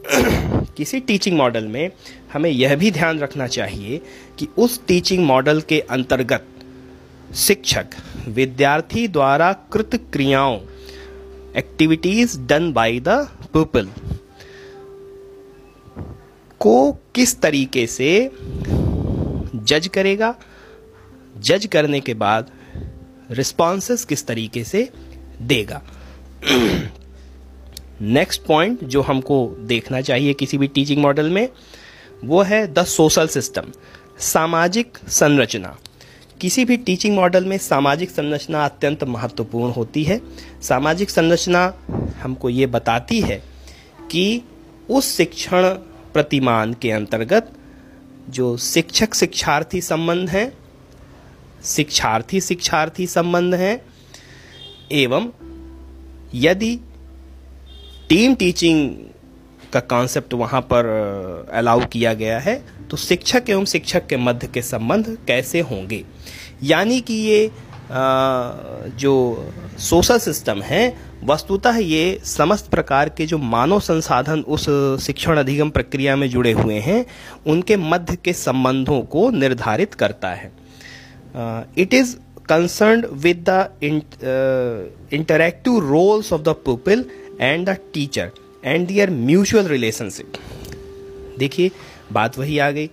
किसी 0.76 1.00
टीचिंग 1.00 1.36
मॉडल 1.38 1.64
में 1.64 1.90
हमें 2.32 2.50
यह 2.50 2.74
भी 2.76 2.90
ध्यान 2.90 3.18
रखना 3.18 3.46
चाहिए 3.46 4.00
कि 4.38 4.48
उस 4.58 4.80
टीचिंग 4.86 5.24
मॉडल 5.26 5.60
के 5.60 5.80
अंतर्गत 5.90 6.46
शिक्षक, 7.34 7.86
विद्यार्थी 8.28 9.08
द्वारा 9.08 9.52
कृत 9.52 9.90
क्रियाओं 10.12 10.58
activities 11.56 12.40
done 12.40 12.72
by 12.72 13.00
the 13.00 13.08
pupil 13.56 13.88
को 16.60 16.92
किस 16.92 17.40
तरीके 17.40 17.86
से 17.86 18.30
जज 19.54 19.90
करेगा? 19.94 20.34
जज 21.38 21.66
करने 21.66 22.00
के 22.00 22.14
बाद 22.14 22.50
रिस्पॉन्सेस 23.30 24.04
किस 24.04 24.26
तरीके 24.26 24.64
से 24.64 24.90
देगा? 25.42 25.82
नेक्स्ट 28.02 28.42
पॉइंट 28.42 28.84
जो 28.84 29.02
हमको 29.02 29.56
देखना 29.60 30.00
चाहिए 30.00 30.34
किसी 30.34 30.58
भी 30.58 30.66
टीचिंग 30.66 31.02
मॉडल 31.02 31.30
में, 31.30 31.48
वो 32.24 32.42
है 32.42 32.72
द 32.72 32.84
सोशल 32.84 33.26
सिस्टम 33.28 33.72
सामाजिक 34.18 34.98
संरचना। 35.08 35.76
किसी 36.40 36.64
भी 36.64 36.76
टीचिंग 36.76 37.16
मॉडल 37.16 37.44
में 37.44 37.56
सामाजिक 37.58 38.10
संरचना 38.10 38.64
अत्यंत 38.64 39.04
महत्वपूर्ण 39.04 39.72
होती 39.72 40.04
है। 40.04 40.20
सामाजिक 40.62 41.10
संरचना 41.10 41.62
हमको 42.22 42.48
ये 42.48 42.66
बताती 42.66 43.20
है 43.20 43.42
कि 44.10 44.42
उस 44.90 45.16
शिक्षण 45.16 45.68
प्रतिमान 46.12 46.72
के 46.74 46.90
अंतर्गत 46.90 47.52
जो 48.28 48.56
शिक्षक 48.56 49.14
शिक्षार्थी 49.14 49.80
संबंध 49.80 50.28
हैं, 50.28 50.52
शिक्षार्थी 51.64 52.40
शिक्षार्थी 52.40 53.06
संबंध 53.06 53.54
हैं, 53.54 53.80
एवं 54.92 55.30
यदि 56.34 56.74
टीम 58.08 58.34
टीचिंग 58.34 58.96
का 59.72 59.80
कॉन्सेप्ट 59.80 60.34
वहाँ 60.34 60.60
पर 60.60 60.86
अलाउ 61.52 61.86
किया 61.86 62.14
गया 62.14 62.38
है 62.38 62.54
तो 62.90 62.96
शिक्षक 62.96 63.44
एवं 63.48 63.64
शिक्षक 63.64 64.06
के 64.06 64.16
मध्य 64.16 64.46
के 64.46 64.62
संबंध 64.62 65.16
कैसे 65.26 65.60
होंगे? 65.60 66.04
यानी 66.62 67.00
कि 67.00 67.14
ये 67.14 67.50
जो 67.92 69.12
सोशल 69.80 70.18
सिस्टम 70.18 70.60
है, 70.62 70.96
वस्तुतः 71.24 71.76
ये 71.76 72.20
समस्त 72.24 72.70
प्रकार 72.70 73.08
के 73.08 73.26
जो 73.26 73.38
मानव 73.38 73.80
संसाधन 73.80 74.40
उस 74.48 74.66
शिक्षण 75.02 75.38
अधिगम 75.38 75.70
प्रक्रिया 75.70 76.16
में 76.16 76.28
जुड़े 76.30 76.52
हुए 76.52 76.78
हैं, 76.80 77.04
उनके 77.46 77.76
मध्य 77.76 78.16
के 78.24 78.32
संबंधों 78.32 79.00
को 79.04 79.28
निर्धारित 79.30 79.94
करता 79.94 80.28
है। 80.30 80.52
It 81.78 81.94
is 81.94 82.16
concern 82.48 83.04
with 83.14 83.44
the 83.48 83.68
interactive 85.12 85.78
roles 85.80 86.32
of 86.32 86.42
the 86.42 86.56
pupil 86.68 87.04
and 87.40 87.68
the 87.68 87.76
teacher 87.94 88.30
and 88.64 88.86
their 88.86 89.10
mutual 89.10 89.66
relationship 89.68 90.32
देखिए, 91.38 91.70
बात 92.12 92.38
वही 92.38 92.58
आ 92.58 92.70
गई 92.70 92.90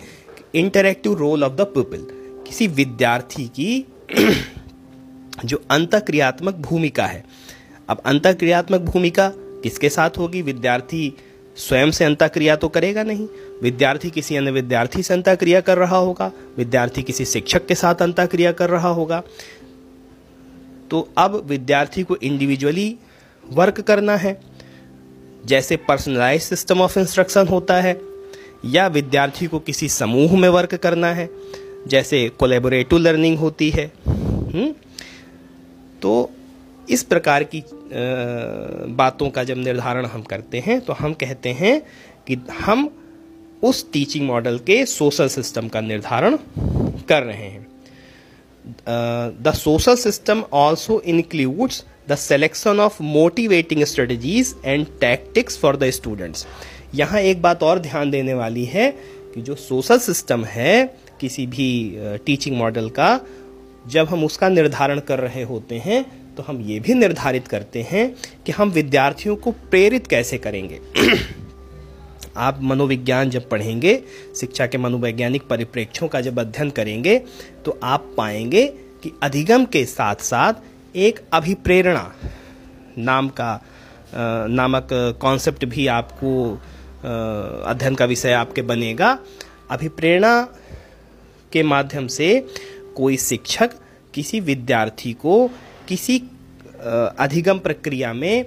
interactive 0.55 1.13
role 1.13 1.43
of 1.43 1.53
the 1.53 1.62
pupil 1.77 2.05
किसी 2.47 2.67
विद्यार्थी 2.67 3.47
की 3.47 3.87
जो 5.45 5.63
अंतक्रियात्मक 5.71 6.55
भूमिका 6.55 7.05
है। 7.05 7.23
अब 7.89 8.01
अंतक्रियात्मक 8.05 8.81
भूमिका 8.81 9.31
किसके 9.35 9.89
साथ 9.89 10.09
होगी? 10.17 10.41
विद्यार्थी 10.41 11.17
स्वयं 11.55 11.91
से 11.91 12.05
अंतक्रिया 12.05 12.55
तो 12.55 12.69
करेगा 12.69 13.03
नहीं। 13.03 13.27
विद्यार्थी 13.63 14.09
किसी 14.09 14.35
अन्य 14.35 14.51
विद्यार्थी 14.51 15.03
से 15.03 15.13
अंतक्रिया 15.13 15.61
कर 15.61 15.77
रहा 15.77 15.97
होगा। 15.97 16.31
विद्यार्थी 16.57 17.03
किसी 17.03 17.25
शिक्षक 17.25 17.65
के 17.65 17.75
साथ 17.75 17.95
अंतक्रिया 17.95 18.51
कर 18.51 18.69
रहा 18.69 18.89
होगा। 18.89 19.23
तो 20.91 21.09
अब 21.17 21.45
विद्यार्थी 21.45 22.03
को 22.03 22.15
इंडिविजुअली 22.15 22.97
वर्क 23.49 23.81
करना 23.81 24.15
है। 24.15 24.41
जैसे 25.45 25.77
पर्सनलाइज 25.77 26.41
सिस्टम 26.41 26.81
ऑफ़ 26.81 26.99
इंस्ट्रक्शन 26.99 27.47
होता 27.47 27.81
है, 27.81 28.01
या 28.65 28.87
विद्यार्थी 28.87 29.45
को 29.45 29.59
किसी 29.59 29.89
समूह 29.89 30.37
में 30.37 30.49
वर्क 30.49 30.75
करना 30.75 31.07
है। 31.07 31.29
जैसे 31.88 32.27
कोलेबोरेटिव 32.39 33.00
लर्निंग 33.00 33.38
होती 33.38 33.70
है 33.70 33.91
हुँ? 34.08 34.15
हम्म? 34.53 34.74
तो 36.01 36.29
इस 36.89 37.03
प्रकार 37.03 37.44
की 37.46 37.63
बातों 38.96 39.29
का 39.29 39.44
जब 39.44 39.58
निर्धारण 39.58 40.06
हम 40.06 40.22
करते 40.24 40.60
हैं 40.60 40.79
तो 40.82 40.94
हम 40.94 41.13
कहते 41.15 41.50
हैं 41.53 41.79
कि 42.27 42.38
हम 42.60 42.89
उस 43.63 43.91
टीचिंग 43.91 44.27
मॉडल 44.27 44.58
के 44.60 44.86
सोशल 44.86 45.27
सिस्टम 45.29 45.67
का 45.67 45.82
निर्धारण 45.82 46.38
कर 47.10 47.24
रहे 47.24 47.48
हैं 47.48 47.65
the 49.44 49.53
social 49.56 49.96
system 49.96 50.44
also 50.53 51.01
includes 51.06 51.84
the 52.10 52.15
selection 52.17 52.79
of 52.79 53.01
motivating 53.03 53.84
strategies 53.84 54.56
and 54.65 54.86
tactics 55.01 55.58
for 55.60 55.77
the 55.77 55.89
students 55.91 56.46
यहाँ 56.96 57.20
एक 57.22 57.41
बात 57.41 57.63
और 57.63 57.79
ध्यान 57.79 58.12
देने 58.12 58.34
वाली 58.34 58.65
है 58.65 58.89
कि 59.34 59.41
जो 59.41 59.56
सोशल 59.58 60.00
सिस्टम 60.00 60.44
है 60.46 60.75
किसी 61.21 61.45
भी 61.47 61.67
टीचिंग 62.25 62.57
मॉडल 62.57 62.89
का, 62.89 63.19
जब 63.88 64.07
हम 64.07 64.24
उसका 64.24 64.50
निर्धारण 64.50 65.00
कर 65.00 65.19
रहे 65.19 65.43
होते 65.43 65.77
हैं 65.77 66.05
तो 66.36 66.43
हम 66.43 66.62
ये 66.62 66.79
भी 66.79 66.93
निर्धारित 66.93 67.47
करते 67.47 67.81
हैं 67.81 68.15
कि 68.45 68.51
हम 68.51 68.69
विद्यार्थियों 68.69 69.36
को 69.36 69.51
प्रेरित 69.51 70.07
कैसे 70.07 70.38
करेंगे। 70.38 70.79
आप 72.38 72.59
मनोविज्ञान 72.62 73.29
जब 73.29 73.50
पढ़ेंगे, 73.50 74.01
शिक्षा 74.36 74.67
के 74.67 74.77
मनोवैज्ञानिक 74.77 75.47
परिप्रेक्ष्यों 75.47 76.09
का 76.09 76.21
जब 76.21 76.39
अध्ययन 76.39 76.69
करेंगे 76.69 77.17
तो 77.65 77.79
आप 77.83 78.13
पाएँगे 78.17 78.65
कि 79.03 79.12
अधिगम 79.24 79.65
के 79.65 79.83
साथ 79.86 80.15
साथ 80.24 80.53
एक 80.95 81.19
अभिप्रेरणा 81.33 82.12
नाम 82.97 83.29
का 83.29 83.62
नामक 84.50 84.88
कॉन्सेप्ट 85.21 85.65
भी 85.65 85.88
आपको 85.88 86.31
अध्ययन 87.65 87.95
का 87.95 88.05
विषय 88.05 88.31
आपके 88.33 88.62
बनेगा। 88.62 89.17
अभिप्रेरणा 89.71 90.31
के 91.53 91.63
माध्यम 91.63 92.07
से 92.07 92.47
कोई 92.95 93.17
शिक्षक 93.17 93.71
किसी 94.13 94.39
विद्यार्थी 94.39 95.13
को 95.13 95.47
किसी 95.87 96.17
अधिगम 97.19 97.59
प्रक्रिया 97.59 98.13
में 98.13 98.45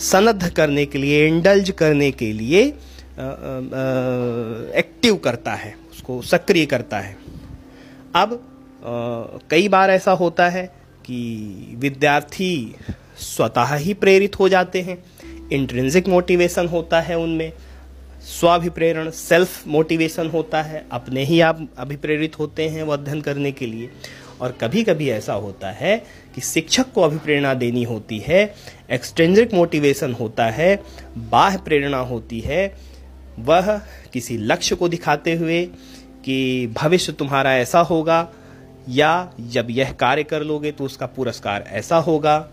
सनद्ध 0.00 0.48
करने 0.50 0.84
के 0.86 0.98
लिए, 0.98 1.26
इंडल्ज 1.28 1.70
करने 1.70 2.10
के 2.10 2.32
लिए 2.32 2.62
एक्टिव 4.78 5.16
करता 5.16 5.52
है, 5.52 5.74
उसको 5.92 6.20
सक्रिय 6.22 6.66
करता 6.66 6.98
है। 6.98 7.16
अब 8.14 8.40
कई 9.50 9.68
बार 9.68 9.90
ऐसा 9.90 10.12
होता 10.12 10.48
है 10.48 10.66
कि 11.04 11.76
विद्यार्थी 11.78 12.74
स्वतः 13.18 13.74
ही 13.74 13.94
प्रेरित 13.94 14.38
हो 14.38 14.48
जाते 14.48 14.80
हैं 14.82 15.02
इंट्रेंसिक 15.52 16.08
मोटिवेशन 16.08 16.66
होता 16.66 17.00
है 17.00 17.18
उनमें 17.18 17.52
स्वाभिप्रेरण 18.24 19.10
सेल्फ 19.10 19.66
मोटिवेशन 19.68 20.28
होता 20.28 20.62
है। 20.62 20.84
अपने 20.92 21.24
ही 21.24 21.40
आप 21.40 21.68
अभिप्रेरित 21.78 22.38
होते 22.38 22.68
हैं 22.68 22.82
वो 22.82 22.92
अध्ययन 22.92 23.20
करने 23.20 23.52
के 23.52 23.66
लिए। 23.66 23.90
और 24.40 24.52
कभी 24.52 24.82
कभी 24.82 25.08
ऐसा 25.10 25.32
होता 25.32 25.70
है 25.70 25.96
कि 26.34 26.40
शिक्षक 26.40 26.92
को 26.92 27.02
अभिप्रेरणा 27.02 27.52
देनी 27.54 27.82
होती 27.82 28.18
है 28.18 28.54
एक्सटेंजिक 28.90 29.54
मोटिवेशन 29.54 30.12
होता 30.12 30.46
है, 30.46 30.82
बाह्य 31.18 31.58
प्रेरणा 31.58 31.98
होती 31.98 32.40
है, 32.40 32.74
वह 33.38 33.76
किसी 34.12 34.36
लक्ष्य 34.36 34.76
को 34.76 34.88
दिखाते 34.88 35.34
हुए 35.34 35.64
कि 36.24 36.66
भविष्य 36.66 37.12
तुम्हारा 37.12 37.54
ऐसा 37.54 37.80
होगा, 37.80 38.28
या 38.88 39.32
जब 39.40 39.66
यह 39.70 39.92
कार्य 39.92 40.22
कर 40.22 40.42
लोगे 40.42 40.70
तो 40.70 40.84
उसका 40.84 41.06
पुरस्कार 41.06 41.64
ऐसा 41.68 41.96
होगा। 41.96 42.48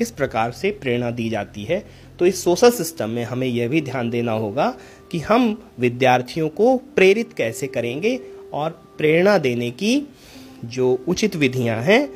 इस 0.00 0.10
प्रकार 0.10 0.50
से 0.52 0.70
प्रेरणा 0.70 1.10
दी 1.10 1.28
जाती 1.30 1.64
है। 1.64 1.84
तो 2.18 2.26
इस 2.26 2.42
सोशल 2.44 2.70
सिस्टम 2.70 3.10
में 3.10 3.24
हमें 3.24 3.46
यह 3.46 3.68
भी 3.68 3.80
ध्यान 3.80 4.10
देना 4.10 4.32
होगा 4.32 4.74
कि 5.12 5.18
हम 5.18 5.70
विद्यार्थियों 5.80 6.48
को 6.48 6.76
प्रेरित 6.76 7.32
कैसे 7.32 7.66
करेंगे 7.66 8.20
और 8.52 8.70
प्रेरणा 8.70 9.38
देने 9.38 9.70
की 9.70 10.02
जो 10.64 11.04
उचित 11.08 11.36
विधियाँ 11.36 11.82
हैं, 11.82 12.08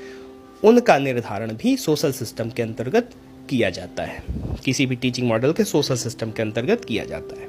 उनका 0.64 0.98
निर्धारण 0.98 1.53
भी 1.53 1.76
सोशल 1.76 2.12
सिस्टम 2.12 2.50
के 2.50 2.62
अंतर्गत 2.62 3.11
किया 3.50 3.70
जाता 3.70 4.03
है। 4.03 4.22
किसी 4.64 4.87
भी 4.87 4.96
टीचिंग 4.96 5.29
मॉडल 5.29 5.53
के 5.53 5.64
सोशल 5.64 5.96
सिस्टम 5.96 6.31
के 6.31 6.42
अंतर्गत 6.42 6.85
किया 6.85 7.05
जाता 7.05 7.40
है। 7.40 7.48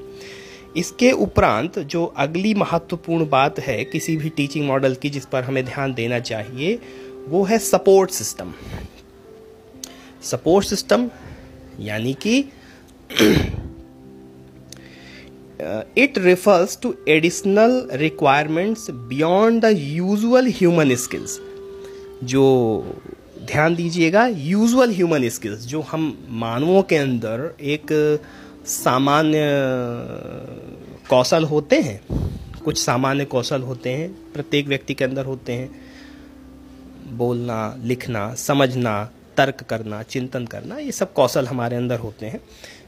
इसके 0.78 1.12
उपरांत 1.12 1.80
जो 1.80 2.06
अगली 2.06 2.54
महत्वपूर्ण 2.54 3.30
बात 3.30 3.60
है 3.60 3.84
किसी 3.86 4.18
भी 4.18 4.30
टीचिंग 4.30 4.68
मॉडल 4.68 4.96
की 4.96 5.10
जिस 5.10 5.26
पर 5.26 5.44
हमें 5.44 5.66
ध्यान 5.66 5.94
देना 5.94 6.20
चाहिए, 6.20 6.80
वो 7.28 7.44
है 7.44 7.60
सपोर्ट 7.60 8.10
सिस्टम। 8.10 8.54
सपोर्ट 10.24 10.66
सिस्टम 10.66 11.10
यानी 11.80 12.14
कि 12.14 12.42
it 15.98 16.18
refers 16.18 16.78
to 16.82 16.94
additional 17.10 17.88
requirements 17.92 18.90
beyond 18.92 19.62
the 19.66 19.76
usual 19.78 20.48
human 20.48 20.96
skills 20.96 21.40
जो 22.24 22.44
ध्यान 23.46 23.76
दीजिएगा 23.76 24.26
यूजुअल 24.28 24.92
ह्यूमन 24.92 25.30
स्किल्स 25.30 25.66
जो 25.66 25.82
हम 25.82 26.28
मानवों 26.30 26.82
के 26.84 26.96
अंदर 26.96 27.56
एक 27.62 27.92
सामान्य 28.66 29.40
कौशल 31.10 31.44
होते 31.44 31.76
हैं, 31.76 32.02
कुछ 32.64 32.78
सामान्य 32.78 33.26
कौशल 33.26 33.62
होते 33.62 33.90
हैं, 33.90 34.10
प्रत्येक 34.34 34.68
व्यक्ति 34.68 34.94
के 34.94 35.04
अंदर 35.04 35.26
होते 35.26 35.54
हैं, 35.54 35.70
बोलना, 37.18 37.76
लिखना, 37.84 38.34
समझना, 38.34 38.94
तर्क 39.38 39.64
करना, 39.64 40.04
चिंतन 40.04 40.46
करना, 40.46 40.78
ये 40.78 40.92
सब 40.92 41.14
कौशल 41.14 41.48
हमारे 41.48 41.76
अंदर 41.76 42.00
होते 42.00 42.26
हैं। 42.26 42.40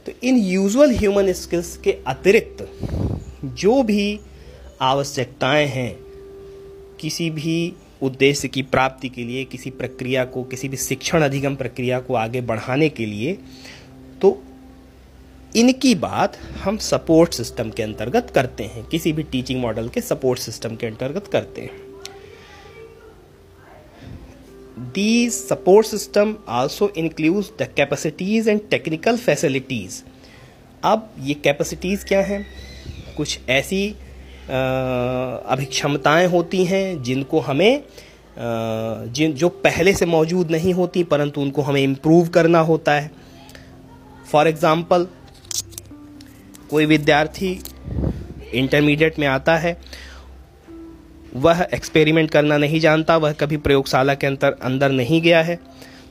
तो 0.06 0.12
इन 0.24 0.38
यूजुअल 0.38 0.92
ह्यूमन 0.92 1.32
स्किल्स 1.34 1.76
के 1.78 1.92
अतिरिक्त 2.08 2.68
जो 3.46 3.82
भी 3.84 4.20
आवश्यकताएँ 4.82 5.66
हैं, 5.68 5.96
किसी 7.00 7.30
भी 7.30 7.74
उद्देश्य 8.02 8.48
की 8.48 8.62
प्राप्ति 8.64 9.10
के 9.10 9.24
लिए, 9.24 9.44
किसी 9.46 9.70
प्रक्रिया 9.72 10.26
को, 10.26 10.44
किसी 10.44 10.70
भी 10.70 10.78
शिक्षण 10.78 11.22
अधिगम 11.22 11.56
प्रक्रिया 11.56 12.00
को 12.00 12.16
आगे 12.16 12.42
बढ़ाने 12.42 12.90
के 12.90 13.06
लिए 13.06 13.38
तो 14.22 14.42
इनकी 15.56 15.94
बात 15.96 16.38
हम 16.64 16.78
सपोर्ट 16.78 17.34
सिस्टम 17.34 17.70
के 17.70 17.84
अंतर्गत 17.84 18.32
करते 18.36 18.64
हैं। 18.64 18.86
किसी 18.86 19.12
भी 19.14 19.24
टीचिंग 19.24 19.62
मॉडल 19.62 19.90
के 19.90 20.02
सपोर्ट 20.02 20.40
सिस्टम 20.40 20.76
के 20.76 20.88
अंतर्गत 20.88 21.28
करते 21.28 21.62
हैं। 21.62 21.83
These 24.96 25.36
support 25.50 25.86
system 25.86 26.38
also 26.48 26.88
includes 27.04 27.52
the 27.60 27.68
capacities 27.78 28.48
and 28.48 28.62
technical 28.74 29.18
facilities. 29.18 30.04
अब 30.84 31.10
ये 31.20 31.34
कैपेसिटीज़ 31.44 32.06
क्या 32.06 32.22
हैं 32.22 32.46
कुछ 33.18 33.40
ऐसी 33.50 33.88
अभिक्षमताएँ 35.56 36.28
होती 36.28 36.64
हैं 36.66 37.02
जिनको 37.04 37.40
हमें 37.40 37.84
जिन, 38.38 39.34
जो 39.34 39.50
पहले 39.50 39.94
से 39.94 40.06
मौजूद 40.06 40.52
नहीं 40.52 40.74
होती, 40.74 41.04
परंतु 41.04 41.42
उनको 41.42 41.62
हमें 41.62 41.82
इम्प्रूव 41.82 42.28
करना 42.38 42.60
होता 42.70 42.94
है 42.94 43.12
फॉर 44.32 44.48
एग्ज़ाम्पल 44.48 45.08
कोई 46.70 46.86
विद्यार्थी 46.86 47.52
इंटरमीडिएट 48.54 49.20
में 49.20 49.28
आता 49.28 49.58
है 49.58 49.78
वह 51.36 51.66
एक्सपेरिमेंट 51.74 52.30
करना 52.32 52.58
नहीं 52.58 52.80
जानता, 52.80 53.18
वह 53.18 53.32
कभी 53.34 53.58
प्रयोगशाला 53.58 54.14
के 54.14 54.28
अंतर, 54.28 54.56
अंदर 54.64 54.92
नहीं 54.92 55.22
गया 55.22 55.42
है। 55.42 55.60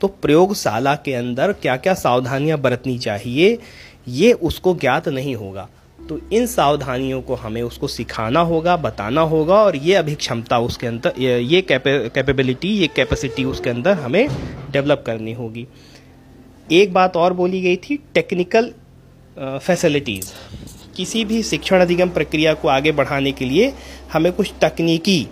तो 0.01 0.09
प्रयोगशाला 0.09 0.95
के 0.95 1.13
अंदर 1.15 1.53
क्या 1.53 1.77
क्या 1.77 1.95
सावधानियाँ 1.97 2.59
बरतनी 2.61 2.99
चाहिए, 2.99 3.59
ये 4.09 4.33
उसको 4.33 4.75
ज्ञात 4.75 5.09
नहीं 5.11 5.35
होगा। 5.37 5.69
तो 5.99 6.19
इन 6.33 6.47
सावधानियों 6.47 7.21
को 7.23 7.35
हमें 7.35 7.61
उसको 7.63 7.89
सिखाना 7.89 8.41
होगा, 8.43 8.77
बताना 8.79 9.21
होगा, 9.23 9.55
और 9.57 9.77
ये 9.77 9.95
अभी 9.95 10.15
क्षमता 10.15 10.59
उसके 10.61 10.87
अंदर 10.87 11.21
ये 11.21 11.61
कैपेबिलिटी 11.63 12.69
ये 12.71 12.87
कैपेसिटी 12.87 13.45
उसके 13.45 13.71
अंदर 13.71 13.93
हमें 13.95 14.29
डेवलप 14.73 15.03
करनी 15.07 15.33
होगी। 15.33 15.67
एक 16.73 16.93
बात 16.93 17.17
और 17.17 17.33
बोली 17.33 17.61
गई 17.63 17.77
थी 17.79 17.99
टेक्निकल 18.15 18.73
फैसिलिटीज़ 19.39 20.33
किसी 21.03 21.25
भी 21.25 21.43
शिक्षण 21.43 21.81
अधिगम 21.81 22.09
प्रक्रिया 22.09 22.53
को 22.55 22.69
आगे 22.69 22.91
बढ़ाने 22.93 23.31
के 23.33 23.45
लिए 23.45 23.73
हमें 24.13 24.33
कुछ 24.33 24.53
तकनीकी 24.63 25.27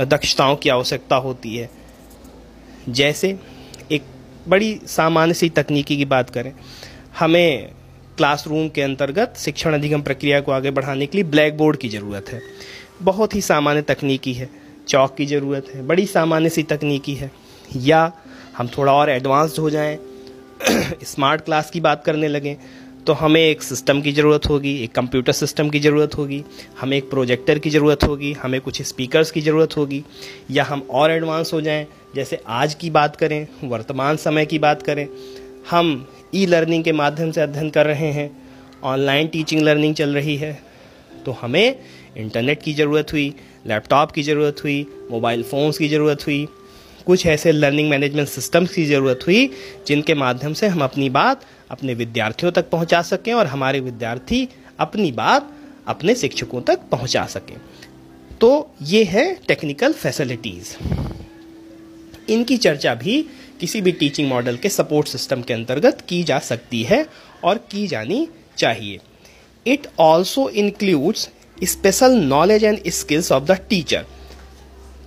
दक्षताओं 0.00 0.56
की 0.56 0.68
आवश्यकता 0.68 1.16
होती 1.16 1.56
है। 1.56 1.68
जैसे 2.88 3.38
एक 3.92 4.02
बड़ी 4.48 4.80
सामान्य 4.86 5.34
सी 5.34 5.48
तकनीकी 5.48 5.96
की 5.96 6.04
बात 6.04 6.30
करें, 6.30 6.52
हमें 7.18 7.70
क्लासरूम 8.16 8.68
के 8.68 8.82
अंतर्गत 8.82 9.34
शिक्षण 9.38 9.74
अधिगम 9.74 10.02
प्रक्रिया 10.02 10.40
को 10.40 10.52
आगे 10.52 10.70
बढ़ाने 10.70 11.06
के 11.06 11.18
लिए 11.18 11.24
ब्लैक 11.24 11.56
बोर्ड 11.56 11.76
की 11.76 11.88
ज़रूरत 11.88 12.28
है। 12.28 12.40
बहुत 13.02 13.34
ही 13.34 13.40
सामान्य 13.40 13.82
तकनीकी 13.82 14.32
है, 14.32 14.48
चौक 14.88 15.16
की 15.16 15.26
ज़रूरत 15.26 15.74
है, 15.74 15.86
बड़ी 15.86 16.06
सामान्य 16.06 16.48
सी 16.48 16.62
तकनीकी 16.62 17.14
है। 17.14 17.30
या 17.76 18.12
हम 18.58 18.68
थोड़ा 18.68 18.92
और 18.92 19.10
एडवांस्ड 19.10 19.58
हो 19.58 19.70
जाएँ, 19.70 19.98
स्मार्ट 21.04 21.40
क्लास 21.40 21.70
की 21.70 21.80
बात 21.80 22.04
करने 22.04 22.28
लगें 22.28 22.54
तो 23.08 23.12
हमें 23.14 23.40
एक 23.40 23.62
सिस्टम 23.62 24.00
की 24.02 24.12
ज़रूरत 24.12 24.46
होगी, 24.48 24.74
एक 24.84 24.92
कंप्यूटर 24.92 25.32
सिस्टम 25.32 25.68
की 25.70 25.80
ज़रूरत 25.80 26.16
होगी, 26.18 26.42
हमें 26.80 26.96
एक 26.96 27.08
प्रोजेक्टर 27.10 27.58
की 27.58 27.70
ज़रूरत 27.70 28.04
होगी, 28.04 28.32
हमें 28.32 28.60
कुछ 28.60 28.80
स्पीकर्स 28.82 29.30
की 29.30 29.40
ज़रूरत 29.40 29.76
होगी, 29.76 30.02
या 30.50 30.64
हम 30.64 30.80
और 30.90 31.10
एडवांस 31.10 31.52
हो 31.54 31.60
जाएँ, 31.60 31.86
जैसे 32.14 32.40
आज 32.46 32.74
की 32.74 32.90
बात 32.90 33.16
करें, 33.16 33.46
वर्तमान 33.64 34.16
समय 34.16 34.46
की 34.46 34.58
बात 34.58 34.82
करें, 34.82 35.06
हम 35.70 36.06
ई 36.34 36.44
लर्निंग 36.46 36.84
के 36.84 36.92
माध्यम 36.92 37.30
से 37.30 37.40
अध्ययन 37.40 37.70
कर 37.70 37.86
रहे 37.86 38.12
हैं 38.12 38.30
ऑनलाइन 38.84 39.28
टीचिंग 39.28 39.62
लर्निंग 39.62 39.94
चल 39.94 40.14
रही 40.14 40.36
है 40.36 40.52
तो 41.26 41.32
हमें 41.32 41.78
इंटरनेट 42.16 42.62
की 42.62 42.72
ज़रूरत 42.74 43.12
हुई 43.12 43.32
लैपटॉप 43.66 44.10
की 44.10 44.22
ज़रूरत 44.22 44.64
हुई 44.64 44.86
मोबाइल 45.10 45.42
फ़ोन्स 45.42 45.78
की 45.78 45.88
ज़रूरत 45.88 46.26
हुई, 46.26 46.46
कुछ 47.06 47.26
ऐसे 47.26 47.52
लर्निंग 47.52 47.88
मैनेजमेंट 47.90 48.28
सिस्टम्स 48.28 48.74
की 48.74 48.84
ज़रूरत 48.86 49.20
हुई, 49.26 49.50
जिनके 49.86 50.14
माध्यम 50.14 50.52
से 50.52 50.66
हम 50.66 50.82
अपनी 50.84 51.08
बात 51.10 51.44
अपने 51.70 51.94
विद्यार्थियों 51.94 52.52
तक 52.52 52.70
पहुँचा 52.70 53.02
सकें 53.02 53.32
और 53.32 53.46
हमारे 53.46 53.80
विद्यार्थी 53.80 54.48
अपनी 54.80 55.10
बात 55.12 55.50
अपने 55.86 56.14
शिक्षकों 56.14 56.60
तक 56.62 56.80
पहुँचा 56.90 57.24
सकें। 57.26 57.56
तो 58.40 58.50
ये 58.82 59.02
है 59.04 59.32
टेक्निकल 59.48 59.92
फैसिलिटीज़ 59.94 60.74
इनकी 62.32 62.56
चर्चा 62.56 62.94
भी 62.94 63.22
किसी 63.60 63.80
भी 63.80 63.92
टीचिंग 63.92 64.28
मॉडल 64.28 64.56
के 64.56 64.68
सपोर्ट 64.68 65.08
सिस्टम 65.08 65.42
के 65.42 65.54
अंतर्गत 65.54 66.00
की 66.08 66.22
जा 66.22 66.38
सकती 66.40 66.82
है 66.82 67.04
और 67.44 67.58
की 67.70 67.86
जानी 67.86 68.26
चाहिए। 68.58 68.98
It 69.66 69.86
also 70.00 70.48
includes 70.50 71.28
special 71.64 72.12
knowledge 72.24 72.64
and 72.64 72.78
skills 72.88 73.32
of 73.32 73.44
the 73.44 73.58
teacher 73.70 74.04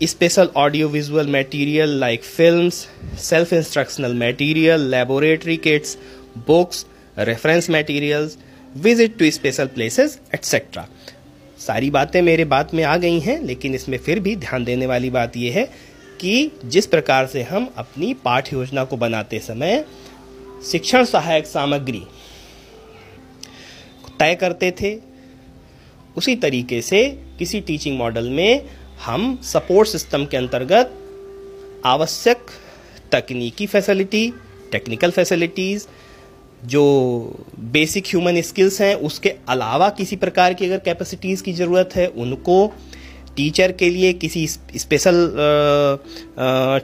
special 0.03 0.49
audio 0.57 0.87
visual 0.89 1.27
material 1.31 1.89
like 1.99 2.23
films 2.23 2.75
self 3.21 3.53
instructional 3.53 4.13
material 4.17 4.89
laboratory 4.91 5.57
kits 5.57 5.97
books 6.37 6.85
reference 7.17 7.69
materials 7.69 8.37
visit 8.77 9.17
to 9.19 9.29
special 9.31 9.67
places 9.67 10.19
etcetera 10.33 10.87
सारी 11.59 11.89
बातें 11.89 12.21
मेरे 12.21 12.45
बात 12.45 12.73
में 12.73 12.83
आ 12.83 12.95
गई 12.97 13.19
हैं, 13.19 13.39
लेकिन 13.41 13.75
इसमें 13.75 13.97
फिर 13.97 14.19
भी 14.19 14.35
ध्यान 14.35 14.63
देने 14.63 14.85
वाली 14.85 15.09
बात 15.09 15.37
यह 15.37 15.53
है 15.53 15.63
कि 16.21 16.51
जिस 16.65 16.87
प्रकार 16.87 17.27
से 17.27 17.43
हम 17.43 17.67
अपनी 17.77 18.13
पाठ्य 18.25 18.55
योजना 18.55 18.83
को 18.83 18.97
बनाते 18.97 19.39
समय 19.39 19.83
शिक्षण 20.71 21.05
सहायक 21.05 21.45
सामग्री 21.45 22.03
तय 24.19 24.35
करते 24.35 24.71
थे, 24.71 24.97
उसी 26.17 26.35
तरीके 26.35 26.81
से 26.81 27.07
किसी 27.39 27.61
टीचिंग 27.61 27.97
मॉडल 27.97 28.29
में 28.29 28.69
हम 29.05 29.35
सपोर्ट 29.43 29.89
सिस्टम 29.89 30.25
के 30.25 30.37
अंतर्गत 30.37 30.97
आवश्यक 31.85 32.45
तकनीकी 33.11 33.67
फैसिलिटी 33.67 34.29
टेक्निकल 34.71 35.11
फैसिलिटीज़ 35.11 35.87
जो 36.63 36.83
बेसिक 37.71 38.07
ह्यूमन 38.07 38.41
स्किल्स 38.41 38.81
हैं 38.81 38.93
उसके 39.01 39.33
अलावा 39.49 39.89
किसी 39.89 40.15
प्रकार 40.15 40.53
की 40.53 40.65
अगर 40.65 40.79
कैपेसिटीज़ 40.79 41.43
की 41.43 41.53
ज़रूरत 41.53 41.95
है 41.95 42.07
उनको 42.17 42.65
टीचर 43.37 43.71
के 43.71 43.89
लिए 43.89 44.11
किसी 44.15 44.47
स्पेशल 44.47 45.27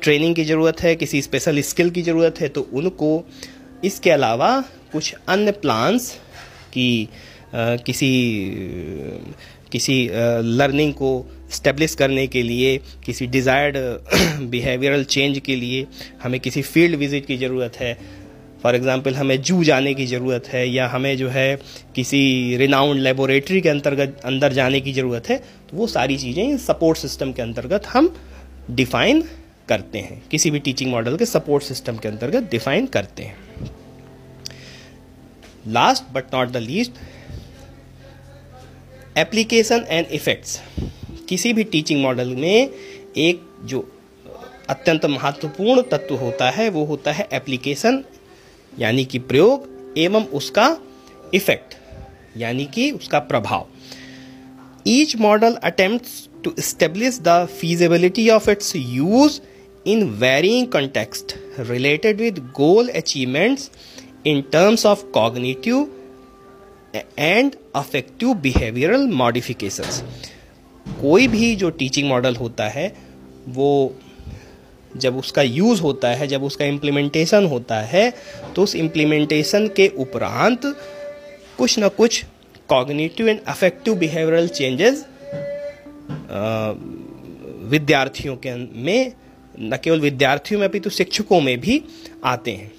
ट्रेनिंग 0.03 0.35
की 0.35 0.43
ज़रूरत 0.43 0.81
है 0.81 0.95
किसी 0.95 1.21
स्पेशल 1.21 1.61
स्किल 1.61 1.89
की 1.89 2.01
ज़रूरत 2.01 2.39
है 2.41 2.47
तो 2.49 2.67
उनको 2.73 3.11
इसके 3.83 4.11
अलावा 4.11 4.49
कुछ 4.91 5.13
अन्य 5.29 5.51
प्लान्स 5.53 6.11
की 6.73 7.09
आ, 7.55 7.75
किसी 7.77 8.11
किसी 9.71 9.97
लर्निंग 10.57 10.93
को 10.93 11.09
स्टेब्लिश 11.51 11.95
करने 11.95 12.25
के 12.27 12.41
लिए 12.43 12.77
किसी 13.05 13.27
डिज़ायर्ड 13.27 13.77
बिहेवियरल 14.49 15.03
चेंज 15.05 15.39
के 15.39 15.55
लिए 15.55 15.85
हमें 16.23 16.39
किसी 16.39 16.61
फ़ील्ड 16.63 16.95
विज़िट 16.95 17.25
की 17.25 17.37
ज़रूरत 17.37 17.75
है 17.79 17.97
फॉर 18.63 18.75
एग्ज़ाम्पल 18.75 19.15
हमें 19.15 19.41
जू 19.41 19.63
जाने 19.63 19.93
की 19.93 20.05
ज़रूरत 20.07 20.47
है 20.47 20.67
या 20.69 20.87
हमें 20.87 21.15
जो 21.17 21.29
है 21.29 21.55
किसी 21.95 22.57
रिनाउंड 22.57 22.99
लेबोरेटरी 22.99 23.61
के 23.61 23.69
अंतर्गत, 23.69 24.19
अंदर 24.25 24.53
जाने 24.53 24.79
की 24.81 24.93
ज़रूरत 24.93 25.29
है 25.29 25.37
तो 25.37 25.77
वो 25.77 25.87
सारी 25.87 26.17
चीज़ें 26.17 26.43
इन 26.43 26.57
सपोर्ट 26.59 26.97
सिस्टम 26.97 27.31
के 27.31 27.41
अंतर्गत 27.41 27.85
हम 27.87 28.13
डिफ़ाइन 28.71 29.23
करते 29.69 29.99
हैं। 29.99 30.21
किसी 30.31 30.51
भी 30.51 30.59
टीचिंग 30.59 30.91
मॉडल 30.91 31.17
के 31.17 31.25
सपोर्ट 31.25 31.63
सिस्टम 31.63 31.97
के 31.97 32.07
अंतर्गत 32.07 32.49
डिफ़ाइन 32.51 32.85
करते 32.87 33.23
हैं। 33.23 33.69
Last 35.69 36.03
but 36.13 36.33
not 36.33 36.49
the 36.49 36.57
least 36.57 36.99
application 39.17 39.85
and 39.89 40.07
effects 40.07 40.59
किसी 41.29 41.53
भी 41.53 41.63
टीचिंग 41.65 42.01
मॉडल 42.01 42.35
में 42.35 42.69
एक 43.17 43.41
जो 43.65 43.87
अत्यंत 44.69 45.05
महत्वपूर्ण 45.05 45.81
तत्व 45.91 46.15
होता 46.15 46.49
है, 46.49 46.69
वो 46.69 46.83
होता 46.85 47.11
है 47.11 47.27
एप्लीकेशन 47.33 48.03
यानी 48.79 49.05
कि 49.05 49.19
प्रयोग 49.19 49.67
एवं 49.97 50.25
उसका 50.33 50.67
इफ़ेक्ट 51.33 51.75
यानी 52.37 52.65
कि 52.65 52.89
उसका 52.91 53.19
प्रभाव। 53.29 53.65
Each 54.87 55.15
model 55.15 55.53
attempt 55.63 56.43
to 56.43 56.53
establish 56.59 57.19
the 57.21 57.45
feasibility 57.59 58.29
of 58.29 58.49
its 58.49 58.75
use 58.75 59.39
in 59.85 60.03
varying 60.19 60.67
context 60.67 61.35
related 61.59 62.21
with 62.21 62.39
goal 62.55 62.89
achievements 62.89 63.69
in 64.27 64.41
terms 64.51 64.85
of 64.85 65.03
cognitive 65.13 65.87
and 67.19 67.55
affective 67.75 68.33
behavioural 68.41 69.07
modifications 69.13 70.03
कोई 71.01 71.27
भी 71.27 71.55
जो 71.55 71.69
टीचिंग 71.69 72.07
मॉडल 72.09 72.35
होता 72.35 72.67
है, 72.69 72.87
वो 73.47 73.95
जब 74.91 75.17
उसका 75.17 75.41
यूज़ 75.41 75.81
होता 75.81 76.09
है, 76.09 76.27
जब 76.27 76.43
उसका 76.43 76.65
इम्प्लीमेंटेशन 76.65 77.45
होता 77.45 77.79
है 77.81 78.13
तो 78.55 78.63
उस 78.63 78.75
इम्प्लीमेंटेशन 78.75 79.67
के 79.67 79.87
उपरांत 79.97 80.65
कुछ 81.57 81.77
ना 81.79 81.87
कुछ 81.89 82.23
cognitive 82.69 83.27
and 83.27 83.39
affective 83.47 83.95
behavioural 83.95 84.47
changes 84.49 85.05
विद्यार्थियों 87.69 88.35
के 88.35 88.53
में, 88.55 89.13
न 89.59 89.77
केवल 89.83 89.99
विद्यार्थियों 89.99 90.59
में 90.59 90.67
अपितु 90.67 90.89
तो 90.89 90.95
शिक्षकों 90.95 91.39
में 91.41 91.59
भी 91.59 91.81
आते 92.25 92.51
हैं। 92.51 92.71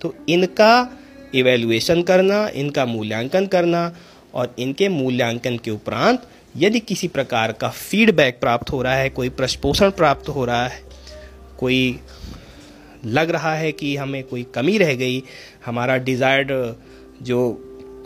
तो 0.00 0.14
इनका 0.28 0.88
इवेल्युएशन 1.34 2.02
करना, 2.02 2.46
इनका 2.48 2.84
मूल्यांकन 2.86 3.46
करना 3.46 3.92
और 4.34 4.54
इनके 4.58 4.88
मूल्यांकन 4.88 5.56
के 5.56 5.70
उपरांत 5.70 6.28
यदि 6.56 6.80
किसी 6.80 7.08
प्रकार 7.08 7.52
का 7.52 7.68
फीडबैक 7.68 8.38
प्राप्त 8.40 8.70
हो 8.70 8.82
रहा 8.82 8.94
है, 8.94 9.08
कोई 9.10 9.28
प्रश्पोषण 9.30 9.90
प्राप्त 9.90 10.28
हो 10.28 10.44
रहा 10.44 10.66
है 10.66 10.86
कोई 11.58 11.98
लग 13.06 13.30
रहा 13.30 13.54
है 13.54 13.72
कि 13.72 13.94
हमें 13.96 14.22
कोई 14.24 14.42
कमी 14.54 14.76
रह 14.78 14.94
गई, 14.94 15.22
हमारा 15.66 15.96
डिज़ायर्ड 15.98 16.52
जो 17.22 17.40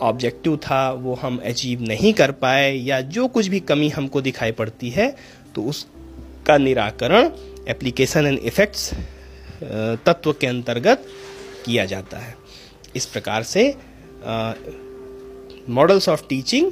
ऑब्जेक्टिव 0.01 0.57
था, 0.57 0.91
वो 0.91 1.13
हम 1.13 1.37
अचीव 1.45 1.81
नहीं 1.81 2.13
कर 2.13 2.31
पाए, 2.33 2.71
या 2.71 2.99
जो 3.01 3.27
कुछ 3.27 3.47
भी 3.47 3.59
कमी 3.61 3.89
हमको 3.89 4.21
दिखाई 4.21 4.51
पड़ती 4.53 4.89
है 4.89 5.15
तो 5.55 5.63
उसका 5.63 6.57
निराकरण 6.57 7.29
एप्लीकेशन 7.69 8.25
एंड 8.25 8.39
इफ़ेक्ट्स 8.39 8.93
तत्व 10.05 10.31
के 10.33 10.47
अंतर्गत 10.47 11.05
किया 11.65 11.85
जाता 11.85 12.17
है। 12.17 12.35
इस 12.95 13.05
प्रकार 13.05 13.43
से 13.45 13.67
मॉडल्स 15.69 16.09
ऑफ़ 16.09 16.23
टीचिंग 16.29 16.71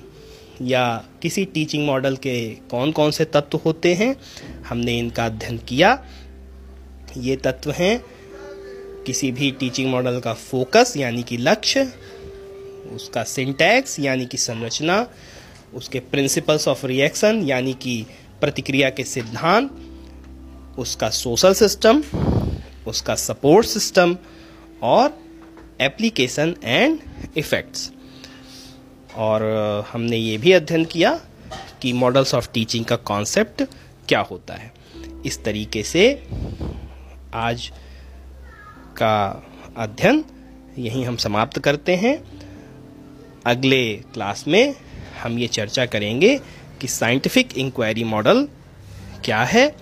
या 0.61 0.83
किसी 1.21 1.45
टीचिंग 1.45 1.85
मॉडल 1.85 2.15
के 2.15 2.33
कौन 2.71 2.91
कौन 2.91 3.11
से 3.11 3.25
तत्व 3.27 3.59
होते 3.65 3.93
हैं, 3.93 4.15
हमने 4.67 4.97
इनका 4.99 5.25
अध्ययन 5.25 5.57
किया। 5.67 5.93
ये 7.17 7.35
तत्व 7.35 7.71
हैं। 7.71 8.03
किसी 9.05 9.31
भी 9.31 9.51
टीचिंग 9.51 9.89
मॉडल 9.91 10.19
का 10.19 10.33
फोकस 10.33 10.93
यानी 10.97 11.23
कि 11.23 11.37
लक्ष्य, 11.37 11.83
उसका 12.93 13.23
सिंटैक्स 13.23 13.99
यानी 13.99 14.25
कि 14.25 14.37
संरचना, 14.37 15.07
उसके 15.73 15.99
प्रिंसिपल्स 15.99 16.67
ऑफ़ 16.67 16.85
रिएक्शन 16.85 17.41
यानी 17.45 17.73
कि 17.73 18.05
प्रतिक्रिया 18.41 18.89
के 18.89 19.03
सिद्धांत, 19.03 19.71
उसका 20.79 21.09
सोशल 21.09 21.53
सिस्टम 21.53 22.03
उसका 22.87 23.15
सपोर्ट 23.15 23.67
सिस्टम 23.67 24.17
और 24.81 25.17
एप्लीकेशन 25.81 26.55
एंड 26.63 26.99
इफेक्ट्स 27.37 27.91
और 29.15 29.43
हमने 29.91 30.17
ये 30.17 30.37
भी 30.37 30.51
अध्ययन 30.51 30.85
किया 30.85 31.13
कि 31.81 31.93
मॉडल्स 31.93 32.33
ऑफ़ 32.35 32.49
टीचिंग 32.53 32.85
का 32.85 32.95
कॉन्सेप्ट 32.95 33.63
क्या 34.07 34.19
होता 34.19 34.53
है। 34.53 34.71
इस 35.25 35.43
तरीके 35.43 35.83
से 35.83 36.03
आज 37.33 37.71
का 38.97 39.43
अध्ययन 39.77 40.25
यहीं 40.77 41.05
हम 41.05 41.15
समाप्त 41.15 41.59
करते 41.59 41.95
हैं। 41.95 42.23
अगले 43.45 43.93
क्लास 43.93 44.45
में 44.47 44.75
हम 45.23 45.39
ये 45.39 45.47
चर्चा 45.47 45.85
करेंगे 45.85 46.39
कि 46.81 46.87
साइंटिफिक 46.87 47.57
इंक्वायरी 47.57 48.03
मॉडल 48.03 48.47
क्या 49.25 49.43
है 49.43 49.75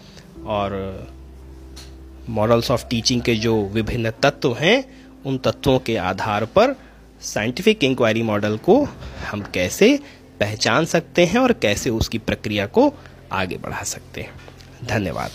और 0.45 1.07
मॉडल्स 2.29 2.71
ऑफ़ 2.71 2.85
टीचिंग 2.85 3.21
के 3.21 3.35
जो 3.35 3.65
विभिन्न 3.65 4.11
तत्व 4.11 4.53
हैं, 4.53 5.07
उन 5.25 5.37
तत्वों 5.37 5.79
के 5.79 5.97
आधार 5.97 6.45
पर 6.45 6.75
साइंटिफिक 7.21 7.83
इंक्वायरी 7.83 8.21
मॉडल 8.21 8.57
को 8.57 8.87
हम 9.31 9.41
कैसे 9.41 9.99
पहचान 10.39 10.85
सकते 10.85 11.25
हैं 11.25 11.39
और 11.39 11.53
कैसे 11.53 11.89
उसकी 11.89 12.17
प्रक्रिया 12.17 12.65
को 12.65 12.93
आगे 13.31 13.57
बढ़ा 13.57 13.83
सकते 13.83 14.21
हैं। 14.21 14.31
धन्यवाद। 14.83 15.31